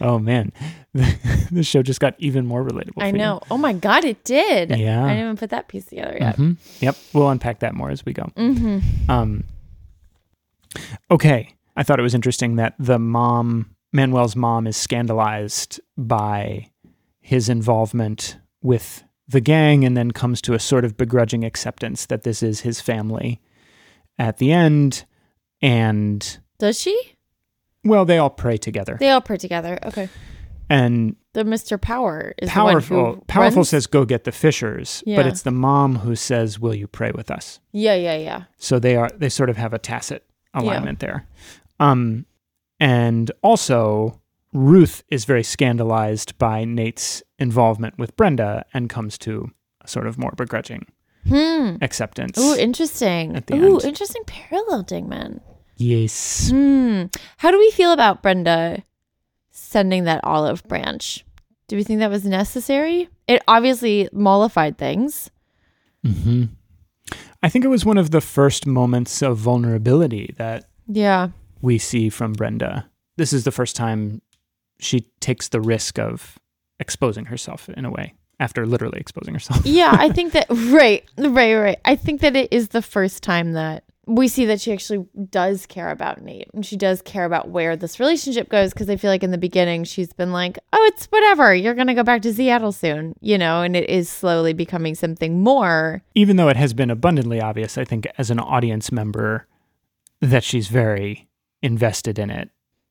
[0.00, 0.52] Oh man,
[0.92, 3.02] the show just got even more relatable.
[3.02, 3.22] I for you.
[3.22, 3.40] know.
[3.50, 4.70] Oh my God, it did.
[4.76, 5.04] Yeah.
[5.04, 6.36] I didn't even put that piece together yet.
[6.36, 6.56] Mhm.
[6.80, 8.24] Yep, we'll unpack that more as we go.
[8.36, 9.10] Mm-hmm.
[9.10, 9.44] Um,
[11.10, 16.68] okay, I thought it was interesting that the mom, Manuel's mom, is scandalized by
[17.20, 22.24] his involvement with the gang, and then comes to a sort of begrudging acceptance that
[22.24, 23.40] this is his family
[24.18, 25.04] at the end.
[25.62, 26.98] And Does she?
[27.84, 29.78] well, they all pray together, They all pray together.
[29.84, 30.08] Okay.
[30.68, 31.80] and The Mr.
[31.80, 32.96] Power is powerful.
[32.96, 36.14] the one who powerful runs- says, "Go get the fishers," but it's the mom who
[36.16, 38.42] says, "Will you pray with us?" Yeah, yeah, yeah.
[38.58, 41.26] So they are they sort of have a tacit alignment there.
[41.78, 42.26] Um
[42.80, 44.20] and also
[44.52, 50.18] Ruth is very scandalized by Nate's involvement with Brenda and comes to a sort of
[50.18, 50.86] more begrudging
[51.80, 52.36] acceptance.
[52.38, 53.36] Ooh, interesting.
[53.36, 53.84] At the Ooh, end.
[53.84, 55.40] interesting parallel, Dingman.
[55.80, 56.50] Yes.
[56.50, 57.04] Hmm.
[57.38, 58.82] How do we feel about Brenda
[59.50, 61.24] sending that olive branch?
[61.68, 63.08] Do we think that was necessary?
[63.28, 65.30] It obviously mollified things.
[66.04, 66.44] hmm
[67.42, 71.30] I think it was one of the first moments of vulnerability that Yeah.
[71.62, 72.88] we see from Brenda.
[73.16, 74.20] This is the first time
[74.78, 76.38] she takes the risk of
[76.78, 79.64] exposing herself in a way after literally exposing herself.
[79.64, 81.78] Yeah, I think that right, right, right.
[81.84, 85.66] I think that it is the first time that we see that she actually does
[85.66, 89.10] care about Nate and she does care about where this relationship goes because I feel
[89.10, 91.54] like in the beginning she's been like, "Oh, it's whatever.
[91.54, 94.94] You're going to go back to Seattle soon." You know, and it is slowly becoming
[94.94, 96.02] something more.
[96.14, 99.46] Even though it has been abundantly obvious, I think as an audience member
[100.20, 101.28] that she's very
[101.62, 102.50] invested in it.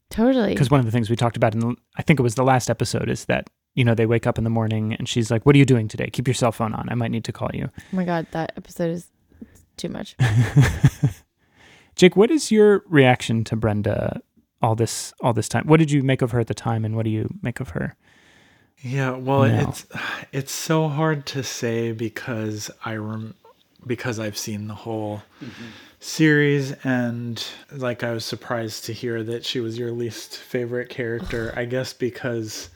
[0.09, 0.53] Totally.
[0.53, 2.43] Because one of the things we talked about in the, I think it was the
[2.43, 5.45] last episode is that you know they wake up in the morning and she's like,
[5.45, 6.09] "What are you doing today?
[6.09, 6.87] Keep your cell phone on.
[6.89, 9.09] I might need to call you." Oh my god, that episode is
[9.79, 10.15] too much.
[11.95, 14.21] Jake, what is your reaction to Brenda
[14.61, 15.65] all this all this time?
[15.67, 17.69] What did you make of her at the time, and what do you make of
[17.69, 17.95] her?
[18.81, 19.67] Yeah, well, No.
[19.69, 19.85] it's
[20.31, 23.35] it's so hard to say because I rem-
[23.85, 25.65] because I've seen the whole mm-hmm.
[25.99, 31.53] series and like I was surprised to hear that she was your least favorite character.
[31.55, 32.69] I guess because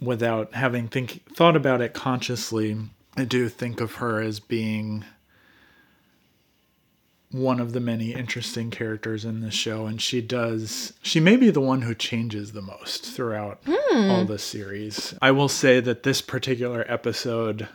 [0.00, 2.76] without having think thought about it consciously,
[3.16, 5.04] I do think of her as being
[7.38, 11.50] one of the many interesting characters in this show and she does she may be
[11.50, 13.60] the one who changes the most throughout
[13.92, 15.14] all the series.
[15.22, 17.68] I will say that this particular episode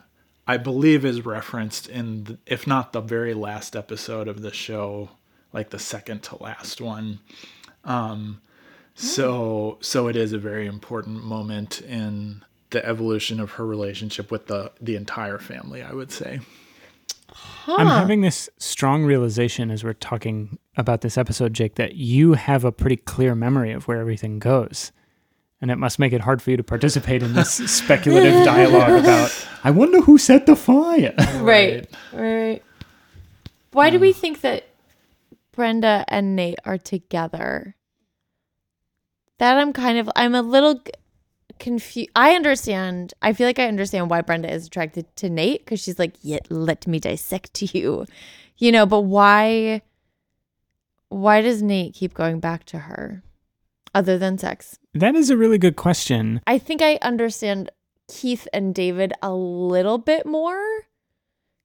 [0.47, 5.09] i believe is referenced in the, if not the very last episode of the show
[5.53, 7.19] like the second to last one.
[7.83, 8.41] Um
[8.95, 14.47] so so it is a very important moment in the evolution of her relationship with
[14.47, 16.39] the the entire family i would say
[17.67, 22.63] I'm having this strong realization as we're talking about this episode, Jake, that you have
[22.65, 24.91] a pretty clear memory of where everything goes.
[25.61, 29.47] And it must make it hard for you to participate in this speculative dialogue about,
[29.63, 31.13] I wonder who set the fire.
[31.39, 31.87] Right.
[32.11, 32.63] Right.
[33.71, 34.67] Why do we um, think that
[35.51, 37.75] Brenda and Nate are together?
[39.37, 40.81] That I'm kind of I'm a little
[41.61, 42.09] confused.
[42.15, 43.13] I understand.
[43.21, 46.47] I feel like I understand why Brenda is attracted to Nate because she's like, "Yet
[46.49, 48.05] let me dissect you,"
[48.57, 48.85] you know.
[48.85, 49.83] But why?
[51.07, 53.23] Why does Nate keep going back to her,
[53.93, 54.77] other than sex?
[54.93, 56.41] That is a really good question.
[56.47, 57.69] I think I understand
[58.07, 60.87] Keith and David a little bit more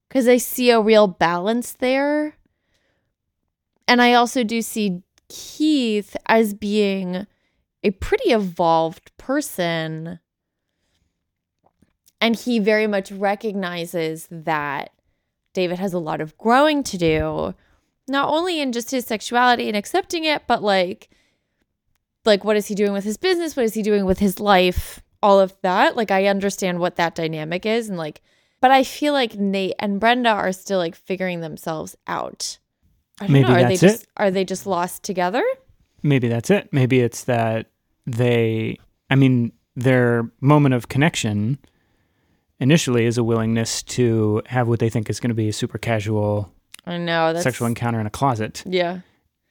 [0.09, 2.37] because I see a real balance there.
[3.88, 7.26] And I also do see Keith as being
[7.87, 10.18] a pretty evolved person.
[12.20, 14.90] And he very much recognizes that
[15.53, 17.55] David has a lot of growing to do,
[18.09, 21.11] not only in just his sexuality and accepting it, but like
[22.25, 25.01] like what is he doing with his business what is he doing with his life
[25.22, 28.20] all of that like i understand what that dynamic is and like
[28.61, 32.59] but i feel like nate and brenda are still like figuring themselves out
[33.20, 33.49] Maybe know.
[33.49, 33.90] Are that's they it.
[33.90, 35.44] just are they just lost together?
[36.03, 36.68] Maybe that's it.
[36.72, 37.70] Maybe it's that
[38.07, 38.79] they,
[39.11, 41.59] I mean, their moment of connection
[42.59, 45.79] initially is a willingness to have what they think is going to be a super
[45.79, 46.53] casual
[46.87, 48.62] I know that's sexual encounter in a closet.
[48.64, 49.01] Yeah.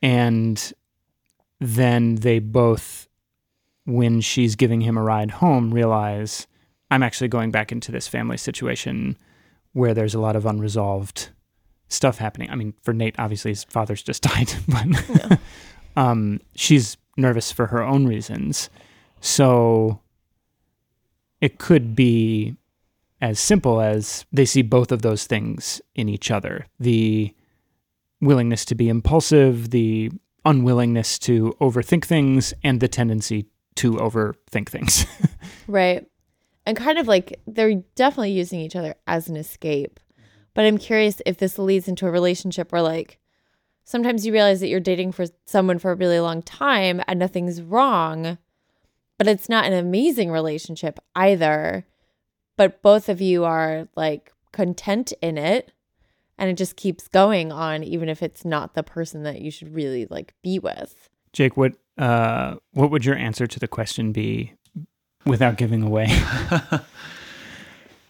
[0.02, 0.74] And
[1.60, 3.08] then they both,
[3.86, 6.48] when she's giving him a ride home, realize
[6.89, 9.18] I'm actually going back into this family situation
[9.74, 11.30] where there's a lot of unresolved
[11.89, 12.50] stuff happening.
[12.50, 15.39] I mean, for Nate, obviously his father's just died, but
[15.98, 18.69] um, she's nervous for her own reasons.
[19.21, 19.99] So
[21.41, 22.56] it could be
[23.21, 27.34] as simple as they see both of those things in each other the
[28.21, 30.12] willingness to be impulsive, the
[30.45, 35.06] unwillingness to overthink things, and the tendency to overthink things.
[35.67, 36.06] Right.
[36.65, 40.00] And kind of like they're definitely using each other as an escape.
[40.54, 43.19] But I'm curious if this leads into a relationship where like
[43.86, 47.62] sometimes you realize that you're dating for someone for a really long time and nothing's
[47.62, 48.38] wrong,
[49.17, 51.86] but it's not an amazing relationship either.
[52.58, 55.71] But both of you are like content in it
[56.38, 59.73] and it just keeps going on even if it's not the person that you should
[59.73, 61.10] really like be with.
[61.31, 64.54] Jake, what uh, what would your answer to the question be
[65.25, 66.08] without giving away?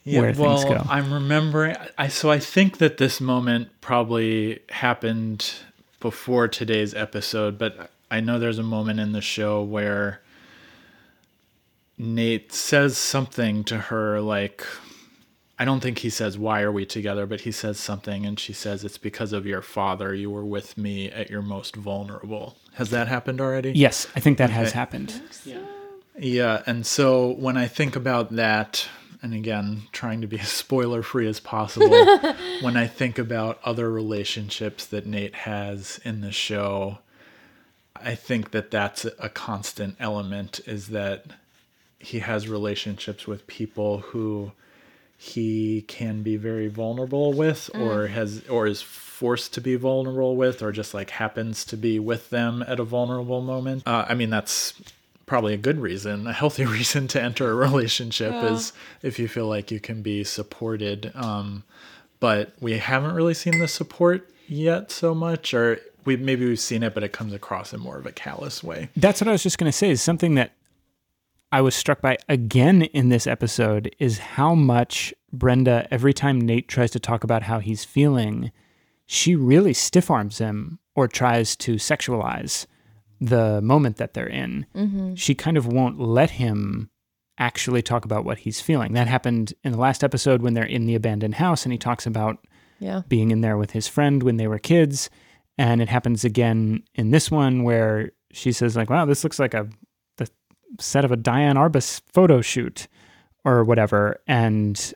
[0.05, 0.85] where well, things go.
[0.87, 1.75] I'm remembering.
[1.97, 5.51] I so I think that this moment probably happened
[5.99, 10.21] before today's episode, but I know there's a moment in the show where
[11.97, 14.65] Nate says something to her like,
[15.57, 17.25] I don't think he says, Why are we together?
[17.25, 20.13] But he says something, and she says, It's because of your father.
[20.13, 22.57] You were with me at your most vulnerable.
[22.73, 23.71] Has that happened already?
[23.71, 24.77] Yes, I think that has Okay.
[24.77, 25.21] happened.
[26.17, 26.61] Yeah.
[26.65, 28.87] And so when I think about that,
[29.25, 31.89] and again, trying to be as spoiler free as possible,
[32.61, 36.99] when I think about other relationships that Nate has in the show,
[37.95, 41.25] I think that that's a constant element is that
[41.97, 44.51] he has relationships with people who
[45.17, 50.61] he can be very vulnerable with or has or is forced to be vulnerable with
[50.61, 53.81] or just like happens to be with them at a vulnerable moment.
[53.87, 54.73] Uh, i mean that's
[55.25, 59.47] probably a good reason a healthy reason to enter a relationship is if you feel
[59.47, 61.63] like you can be supported um,
[62.19, 66.83] but we haven't really seen the support yet so much or we maybe we've seen
[66.83, 68.89] it but it comes across in more of a callous way.
[68.95, 70.53] That's what I was just going to say is something that
[71.51, 76.67] I was struck by again in this episode is how much Brenda, every time Nate
[76.67, 78.51] tries to talk about how he's feeling,
[79.05, 82.65] she really stiff arms him or tries to sexualize
[83.21, 84.65] the moment that they're in.
[84.75, 85.15] Mm-hmm.
[85.15, 86.89] She kind of won't let him
[87.37, 88.93] actually talk about what he's feeling.
[88.93, 92.05] That happened in the last episode when they're in the abandoned house and he talks
[92.05, 92.37] about
[92.79, 93.01] Yeah.
[93.07, 95.09] being in there with his friend when they were kids.
[95.57, 99.53] And it happens again in this one where she says, like, wow, this looks like
[99.53, 99.67] a
[100.17, 100.29] the
[100.79, 102.87] set of a Diane Arbus photo shoot
[103.45, 104.19] or whatever.
[104.27, 104.93] And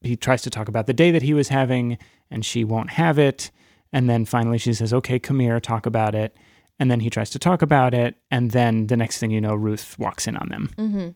[0.00, 1.98] he tries to talk about the day that he was having,
[2.30, 3.52] and she won't have it.
[3.92, 6.36] And then finally she says, okay, come here, talk about it.
[6.78, 8.16] And then he tries to talk about it.
[8.30, 10.70] And then the next thing you know, Ruth walks in on them.
[10.76, 11.08] Mm-hmm.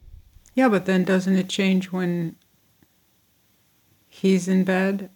[0.54, 2.36] Yeah, but then doesn't it change when
[4.09, 5.11] he's in bed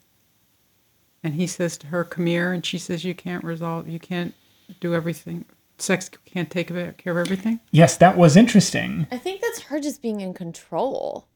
[1.23, 3.89] and he says to her, "Come here," and she says, "You can't resolve.
[3.89, 4.35] You can't
[4.81, 5.45] do everything.
[5.79, 9.07] Sex can't take care of everything." Yes, that was interesting.
[9.11, 11.27] I think that's her just being in control.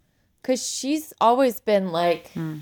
[0.43, 2.59] Because she's always been like, hmm.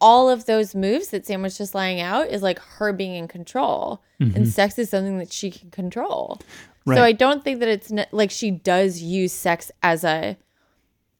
[0.00, 3.28] All of those moves that Sam was just laying out is like her being in
[3.28, 4.02] control.
[4.18, 4.44] And mm-hmm.
[4.44, 6.40] sex is something that she can control.
[6.84, 6.96] Right.
[6.96, 10.36] So I don't think that it's ne- like she does use sex as a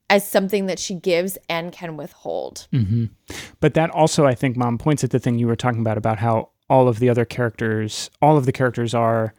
[0.08, 2.66] as something that she gives and can withhold.
[2.72, 3.06] Mm-hmm.
[3.60, 6.18] But that also, I think, Mom points at the thing you were talking about about
[6.18, 9.34] how all of the other characters, all of the characters are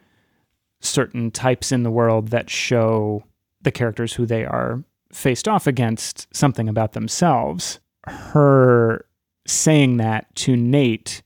[0.80, 3.22] certain types in the world that show
[3.60, 4.82] the characters who they are
[5.12, 7.78] faced off against something about themselves.
[8.06, 9.04] Her
[9.46, 11.22] saying that to Nate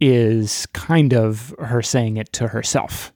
[0.00, 3.12] is kind of her saying it to herself.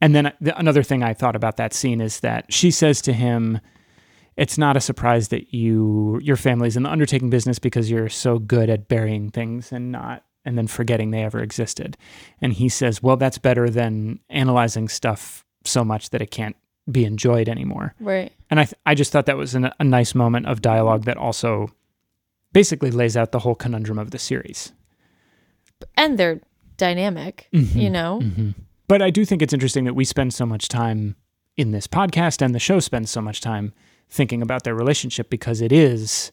[0.00, 3.02] And then uh, the, another thing I thought about that scene is that she says
[3.02, 3.60] to him,
[4.36, 8.38] it's not a surprise that you your family's in the undertaking business because you're so
[8.38, 11.98] good at burying things and not and then forgetting they ever existed.
[12.40, 16.56] And he says, "Well, that's better than analyzing stuff so much that it can't
[16.90, 18.32] be enjoyed anymore." Right.
[18.48, 21.18] And I th- I just thought that was an, a nice moment of dialogue that
[21.18, 21.68] also
[22.52, 24.72] basically lays out the whole conundrum of the series.
[25.96, 26.40] And they're
[26.76, 27.78] dynamic, mm-hmm.
[27.78, 28.20] you know?
[28.22, 28.50] Mm-hmm.
[28.88, 31.14] But I do think it's interesting that we spend so much time
[31.56, 33.72] in this podcast and the show spends so much time
[34.08, 36.32] thinking about their relationship because it is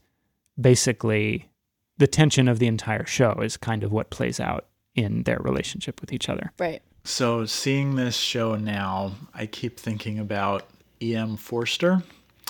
[0.60, 1.50] basically
[1.98, 4.66] the tension of the entire show is kind of what plays out
[4.96, 6.52] in their relationship with each other.
[6.58, 6.82] Right.
[7.04, 10.68] So seeing this show now, I keep thinking about
[11.02, 11.38] E.M.
[11.38, 12.04] Forster,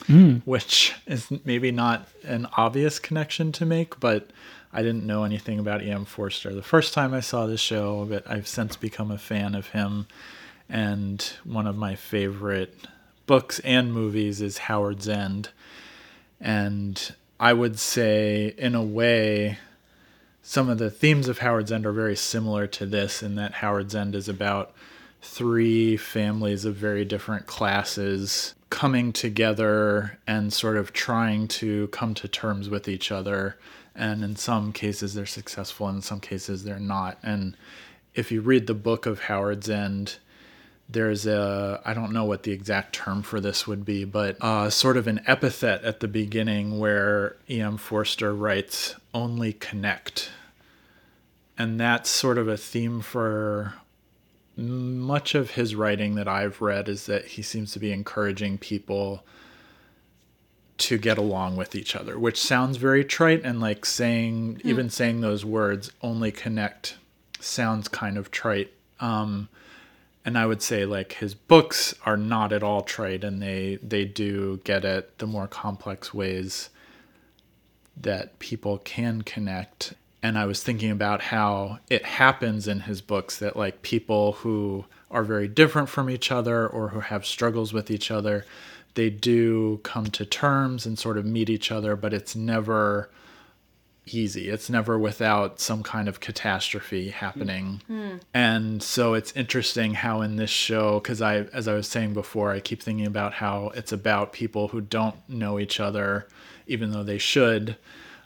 [0.06, 0.36] Hmm.
[0.46, 4.30] which is maybe not an obvious connection to make, but
[4.72, 6.06] I didn't know anything about E.M.
[6.06, 9.70] Forster the first time I saw this show, but I've since become a fan of
[9.70, 10.08] him.
[10.70, 12.88] And one of my favorite
[13.26, 15.50] books and movies is Howard's End.
[16.40, 19.58] And I would say, in a way,
[20.42, 23.96] some of the themes of Howard's End are very similar to this, in that Howard's
[23.96, 24.74] End is about
[25.22, 32.28] three families of very different classes coming together and sort of trying to come to
[32.28, 33.58] terms with each other.
[33.96, 37.18] And in some cases, they're successful, in some cases, they're not.
[37.24, 37.56] And
[38.14, 40.18] if you read the book of Howard's End,
[40.90, 44.70] there's a I don't know what the exact term for this would be, but uh,
[44.70, 47.78] sort of an epithet at the beginning where E.M.
[47.78, 50.30] Forster writes "only connect,"
[51.58, 53.74] and that's sort of a theme for
[54.58, 59.24] much of his writing that I've read is that he seems to be encouraging people
[60.80, 65.22] to get along with each other, which sounds very trite and like saying even saying
[65.22, 66.98] those words "only connect"
[67.40, 68.72] sounds kind of trite.
[69.00, 69.50] Um,
[70.26, 74.06] and I would say like his books are not at all trite, and they they
[74.06, 76.70] do get at the more complex ways
[77.96, 79.94] that people can connect.
[80.28, 84.84] And I was thinking about how it happens in his books that like people who
[85.10, 88.46] are very different from each other or who have struggles with each other,
[88.96, 93.10] they do come to terms and sort of meet each other, but it's never
[94.06, 94.50] easy.
[94.50, 97.82] It's never without some kind of catastrophe happening.
[98.34, 102.52] And so it's interesting how in this show cuz I as I was saying before,
[102.52, 106.28] I keep thinking about how it's about people who don't know each other
[106.68, 107.78] even though they should.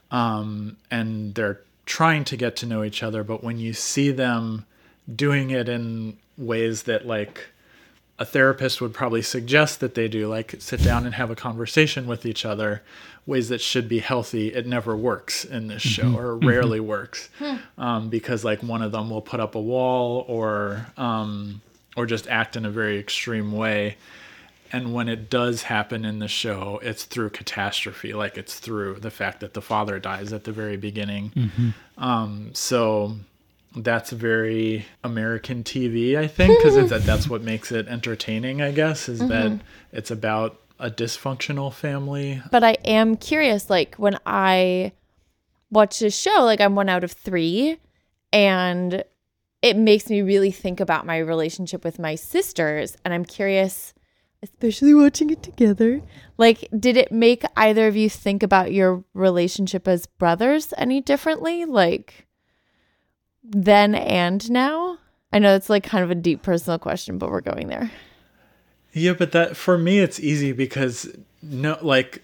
[0.10, 4.66] Um, and they're trying to get to know each other, but when you see them
[5.14, 7.48] doing it in ways that like
[8.20, 12.06] a therapist would probably suggest that they do, like sit down and have a conversation
[12.06, 12.84] with each other,
[13.26, 17.30] ways that should be healthy, it never works in this show or rarely works.
[17.78, 21.62] Um, because like one of them will put up a wall or um,
[21.98, 23.98] or just act in a very extreme way.
[24.72, 29.12] And when it does happen in the show, it's through catastrophe, like it's through the
[29.12, 31.74] fact that the father dies at the very beginning.
[31.98, 33.18] Um, so
[33.76, 38.62] that's very American TV, I think, because that's what makes it entertaining.
[38.62, 39.60] I guess is that
[39.92, 42.42] it's about a dysfunctional family.
[42.50, 44.92] But I am curious, like when I
[45.70, 47.78] watch this show, like I'm one out of three,
[48.34, 49.04] and
[49.62, 52.98] it makes me really think about my relationship with my sisters.
[53.06, 53.94] And I'm curious,
[54.44, 56.02] especially watching it together,
[56.38, 61.66] like, did it make either of you think about your relationship as brothers any differently?
[61.66, 62.26] Like,
[63.44, 64.98] then and now?
[65.34, 67.92] I know it's like kind of a deep personal question, but we're going there.
[68.94, 71.10] Yeah, but that for me it's easy because
[71.42, 72.22] no, like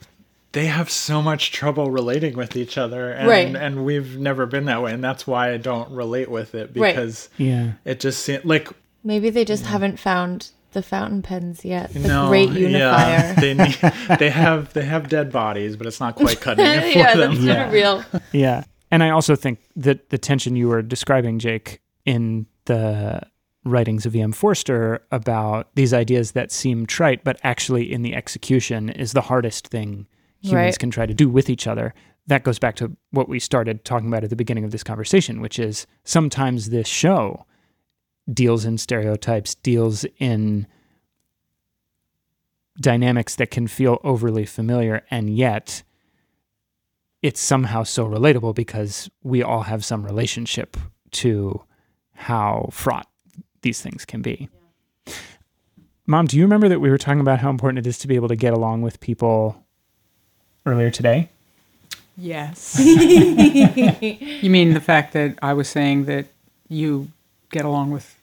[0.52, 3.56] they have so much trouble relating with each other, and Right.
[3.56, 6.94] and we've never been that way, and that's why I don't relate with it Right.
[6.94, 7.74] because Yeah.
[7.86, 8.70] it just seems like
[9.04, 11.92] Maybe they just haven't found the fountain pens yet.
[11.92, 13.34] The no, great yeah, unifier.
[13.40, 13.78] they need,
[14.20, 17.34] they have they have dead bodies, but it's not quite cutting it for yeah, them.
[17.34, 18.22] that's kind of real.
[18.32, 18.64] Yeah.
[18.92, 23.22] And I also think that the tension you were describing, Jake, in the
[23.66, 24.32] writings of E.M.
[24.32, 29.68] Forster about these ideas that seem trite, but actually in the execution is the hardest
[29.68, 30.06] thing
[30.42, 30.80] humans Right.
[30.80, 31.94] can try to do with each other.
[32.28, 35.42] That goes back to what we started talking about at the beginning of this conversation,
[35.42, 37.47] which is sometimes this show
[38.32, 40.68] deals in stereotypes, deals in
[42.80, 45.84] dynamics that can feel overly familiar, and yet
[47.22, 50.78] it's somehow so relatable because we all have some relationship
[51.12, 51.64] to
[52.14, 53.08] how fraught
[53.62, 54.50] these things can be.
[56.06, 58.16] Mom, do you remember that we were talking about how important it is to be
[58.16, 59.64] able to get along with people
[60.66, 61.30] earlier today?
[62.16, 62.80] Yes.
[62.84, 66.28] you mean the fact that I was saying that
[66.70, 67.12] you
[67.52, 68.17] get along with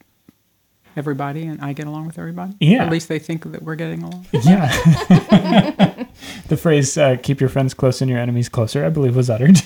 [0.96, 2.54] everybody and I get along with everybody?
[2.60, 2.84] Yeah.
[2.84, 4.26] At least they think that we're getting along.
[4.32, 4.70] Yeah.
[6.48, 9.62] the phrase uh, keep your friends close and your enemies closer, I believe, was uttered.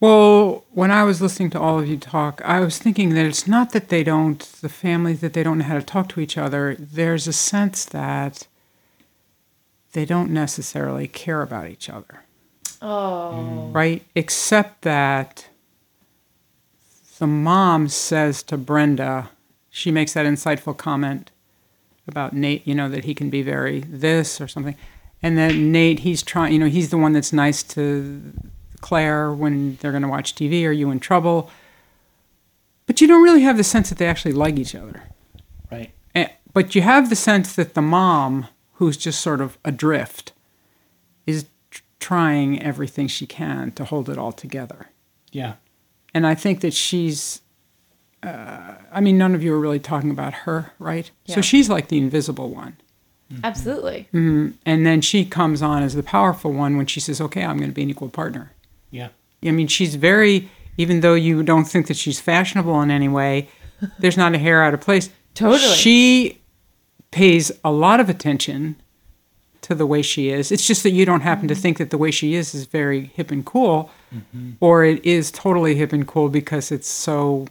[0.00, 3.46] Well, when I was listening to all of you talk, I was thinking that it's
[3.46, 6.38] not that they don't, the families, that they don't know how to talk to each
[6.38, 6.74] other.
[6.78, 8.46] There's a sense that
[9.92, 12.24] they don't necessarily care about each other.
[12.82, 13.68] Oh.
[13.72, 14.02] right?
[14.14, 15.48] Except that
[17.18, 19.28] the mom says to Brenda,
[19.80, 21.30] she makes that insightful comment
[22.06, 24.76] about Nate, you know, that he can be very this or something.
[25.22, 28.20] And then Nate, he's trying, you know, he's the one that's nice to
[28.80, 30.64] Claire when they're going to watch TV.
[30.66, 31.50] Are you in trouble?
[32.86, 35.02] But you don't really have the sense that they actually like each other.
[35.70, 35.92] Right.
[36.14, 40.32] Eh, But you have the sense that the mom, who's just sort of adrift,
[41.26, 44.88] is tr- trying everything she can to hold it all together.
[45.30, 45.54] Yeah.
[46.12, 47.42] And I think that she's,
[48.22, 51.10] uh, I mean, none of you are really talking about her, right?
[51.24, 51.36] Yeah.
[51.36, 52.76] So she's like the invisible one.
[53.32, 53.44] Mm-hmm.
[53.44, 54.08] Absolutely.
[54.12, 54.50] Mm-hmm.
[54.66, 57.70] And then she comes on as the powerful one when she says, okay, I'm going
[57.70, 58.52] to be an equal partner.
[58.90, 59.08] Yeah.
[59.44, 63.48] I mean, she's very, even though you don't think that she's fashionable in any way,
[63.98, 65.10] there's not a hair out of place.
[65.34, 65.74] Totally.
[65.74, 66.40] She
[67.10, 68.76] pays a lot of attention
[69.62, 70.50] to the way she is.
[70.50, 71.62] It's just that you don't happen to mm-hmm.
[71.62, 73.90] think that the way she is is very hip and cool,
[74.60, 77.46] or it is totally hip and cool because it's so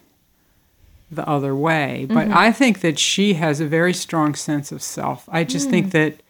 [1.11, 2.05] the other way.
[2.07, 2.37] But mm-hmm.
[2.37, 5.27] I think that she has a very strong sense of self.
[5.31, 5.91] I just think mm.
[5.91, 6.21] that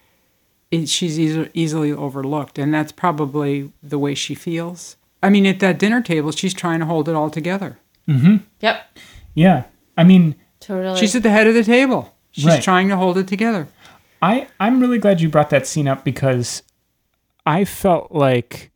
[0.72, 4.96] it, she's easy, easily overlooked, and that's probably the way she feels.
[5.22, 7.78] I mean, at that dinner table, she's trying to hold it all together.
[8.08, 8.38] Mm-hmm.
[8.62, 9.00] Yep.
[9.34, 9.64] Yeah.
[9.98, 11.00] I mean, Totally.
[11.00, 12.16] She's at the head of the table.
[12.32, 12.62] She's Right.
[12.62, 13.68] trying to hold it together.
[14.22, 16.62] I I'm really glad you brought that scene up because
[17.46, 18.72] I felt like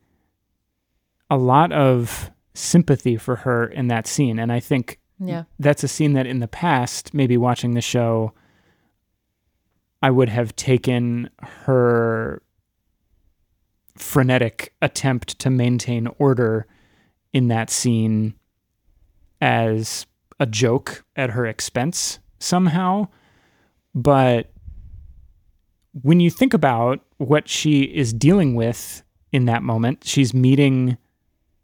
[1.30, 4.98] a lot of sympathy for her in that scene and I think
[5.28, 5.44] yeah.
[5.58, 8.32] that's a scene that in the past maybe watching the show
[10.02, 12.42] I would have taken her
[13.96, 16.66] frenetic attempt to maintain order
[17.32, 18.34] in that scene
[19.40, 20.06] as
[20.40, 23.08] a joke at her expense somehow
[23.94, 24.50] but
[26.02, 29.02] when you think about what she is dealing with
[29.32, 30.96] in that moment, she's meeting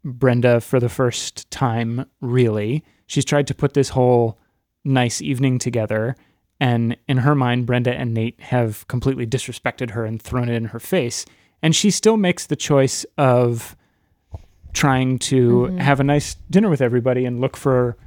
[0.03, 2.83] Brenda for the first time, really.
[3.07, 4.39] She's tried to put this whole
[4.83, 6.15] nice evening together.
[6.59, 10.65] And in her mind, Brenda and Nate have completely disrespected her and thrown it in
[10.65, 11.25] her face.
[11.61, 13.75] And she still makes the choice of
[14.73, 15.77] trying to mm-hmm.
[15.77, 17.97] have a nice dinner with everybody and look for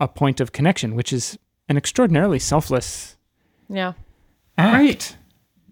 [0.00, 1.38] a point of connection, which is
[1.68, 3.16] an extraordinarily selfless
[3.68, 3.92] Yeah.
[4.58, 4.74] act.
[4.76, 5.16] Right.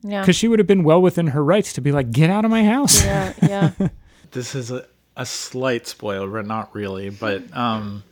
[0.02, 0.20] Yeah.
[0.22, 2.50] Because she would have been well within her rights to be like, get out of
[2.50, 3.04] my house.
[3.04, 3.32] Yeah.
[3.42, 3.88] Yeah.
[4.30, 4.86] this is a,
[5.20, 7.10] a slight spoiler, but not really.
[7.10, 8.02] But um,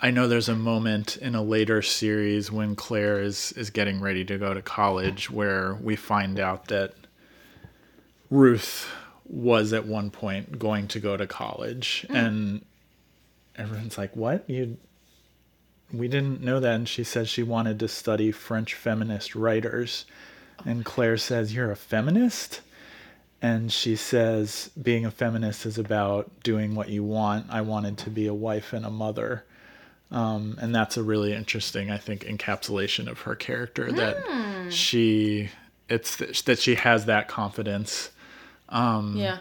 [0.00, 4.24] I know there's a moment in a later series when Claire is, is getting ready
[4.26, 6.92] to go to college where we find out that
[8.30, 8.90] Ruth
[9.24, 12.04] was at one point going to go to college.
[12.10, 12.64] And
[13.56, 14.48] everyone's like, what?
[14.48, 14.76] You.
[15.92, 16.74] We didn't know that.
[16.74, 20.04] And she said she wanted to study French feminist writers.
[20.64, 22.60] And Claire says, You're a feminist?
[23.42, 28.10] And she says being a feminist is about doing what you want i wanted to
[28.10, 29.44] be a wife and a mother
[30.12, 34.16] um, and that's a really interesting i think encapsulation of her character that
[34.72, 35.50] she
[35.88, 38.10] it's th- that she has that confidence
[39.16, 39.38] yeah.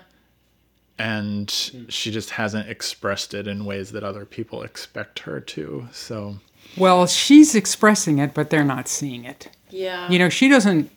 [0.99, 1.49] and
[1.89, 6.37] she just hasn't expressed it in ways that other people expect her to so
[6.77, 9.49] Well, she's expressing it, but they're not seeing it.
[9.69, 10.09] Yeah.
[10.09, 10.91] You know, she doesn't.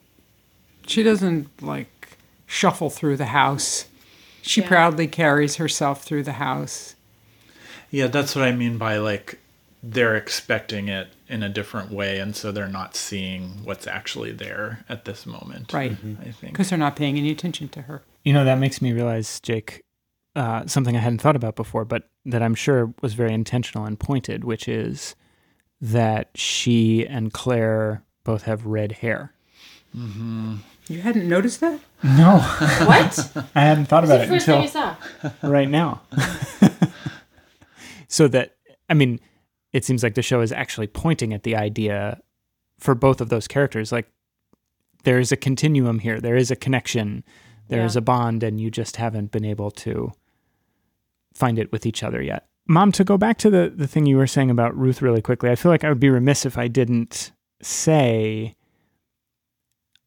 [0.87, 1.98] She doesn't like
[2.49, 3.85] shuffle through the house.
[4.43, 4.69] She Yeah.
[4.69, 6.97] proudly carries herself through the house.
[7.91, 9.39] yeah that's what i mean by like
[9.83, 14.85] they're expecting it in a different way and so they're not seeing what's actually there
[14.91, 15.93] at this moment Right.
[16.21, 18.03] i think Because they're not paying any attention to her.
[18.25, 19.81] You know, that makes me realize, Jake,
[20.37, 23.99] uh, something I hadn't thought about before, but that I'm sure was very intentional and
[23.99, 25.15] pointed, which is
[25.81, 29.33] that she and Claire both have red hair.
[30.89, 31.81] You hadn't noticed that?
[32.03, 33.47] No, What?
[33.55, 35.31] I hadn't thought about it First thing until you saw.
[35.43, 36.01] right now.
[38.09, 38.57] so that,
[38.89, 39.21] I mean,
[39.73, 42.21] it seems like the show is actually pointing at the idea
[42.79, 43.93] for both of those characters.
[43.93, 44.09] Like,
[45.05, 47.23] there is a continuum here, there is a connection,
[47.69, 47.99] there is Yeah.
[47.99, 50.13] a bond, and you just haven't been able to
[51.35, 52.47] find it with each other yet.
[52.67, 55.51] Mom, to go back to the, the thing you were saying about Ruth really quickly,
[55.51, 57.33] I feel like I would be remiss if I didn't
[57.63, 58.57] say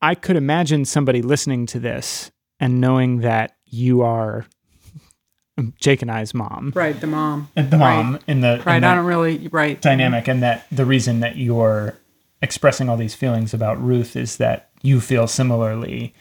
[0.02, 4.46] I could imagine somebody listening to this and knowing that you are
[5.80, 6.72] Jake and I's mom.
[6.76, 7.50] Right, the mom.
[7.56, 9.48] And The mom in the in Right, that I don't really.
[9.50, 9.80] Right.
[9.80, 11.96] dynamic and that the reason that you're
[12.42, 16.14] expressing all these feelings about Ruth is that you feel similarly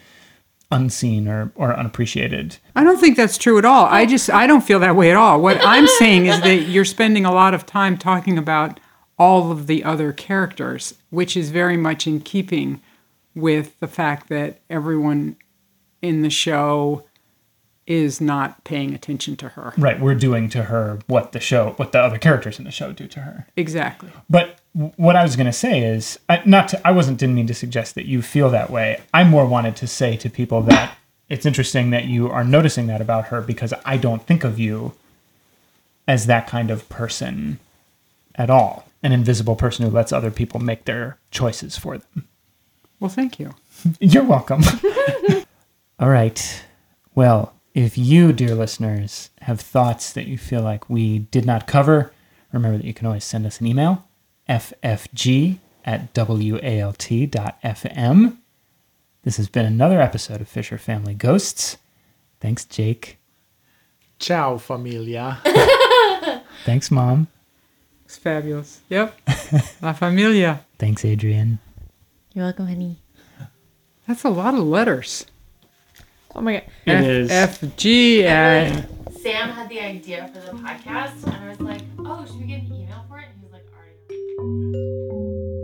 [0.71, 2.59] unseen or, or unappreciated.
[2.77, 3.87] I don't think that's true at all.
[3.87, 5.41] I just I don't feel that way at all.
[5.41, 8.79] What I'm saying is that you're spending a lot of time talking about
[9.19, 12.81] all of the other characters, which is very much in keeping
[13.41, 15.37] with the fact that everyone
[16.03, 17.05] in the show
[17.87, 19.75] is not paying attention to her.
[19.77, 22.93] Right, we're doing to her what the show, what the other characters in the show
[22.93, 23.49] do to her.
[23.57, 24.11] Exactly.
[24.29, 24.61] But
[24.97, 27.97] what I was going to say is, not to, I wasn't didn't mean to suggest
[27.97, 29.01] that you feel that way.
[29.13, 30.97] I more wanted to say to people that
[31.29, 34.93] it's interesting that you are noticing that about her because I don't think of you
[36.07, 37.59] as that kind of person
[38.37, 38.87] at all.
[39.03, 42.29] An invisible person who lets other people make their choices for them.
[43.01, 43.55] Well, thank you.
[43.99, 44.63] You're welcome.
[45.99, 46.65] All right.
[47.15, 52.13] Well, if you, dear listeners, have thoughts that you feel like we did not cover,
[52.53, 54.07] remember that you can always send us an email,
[54.49, 56.77] ffg at walt.fm.
[59.23, 61.77] This has been another episode of Fisher Family Ghosts.
[62.41, 63.19] Thanks, Jake.
[64.19, 65.39] ciao familia
[66.65, 67.29] Thanks, Mom.
[68.05, 68.81] It's fabulous.
[68.89, 69.19] Yep.
[69.81, 70.65] La familia.
[70.79, 71.59] Thanks, Adrienne.
[72.33, 72.99] You're welcome, honey.
[74.07, 75.27] That's a lot of letters.
[76.35, 76.63] Oh my god.
[76.87, 77.31] It F- is.
[77.31, 78.89] FG at
[79.21, 82.61] Sam had the idea for the podcast, and I was like, "Oh, should we get
[82.63, 83.67] an email for it?" And he was like,
[84.39, 85.60] "Already."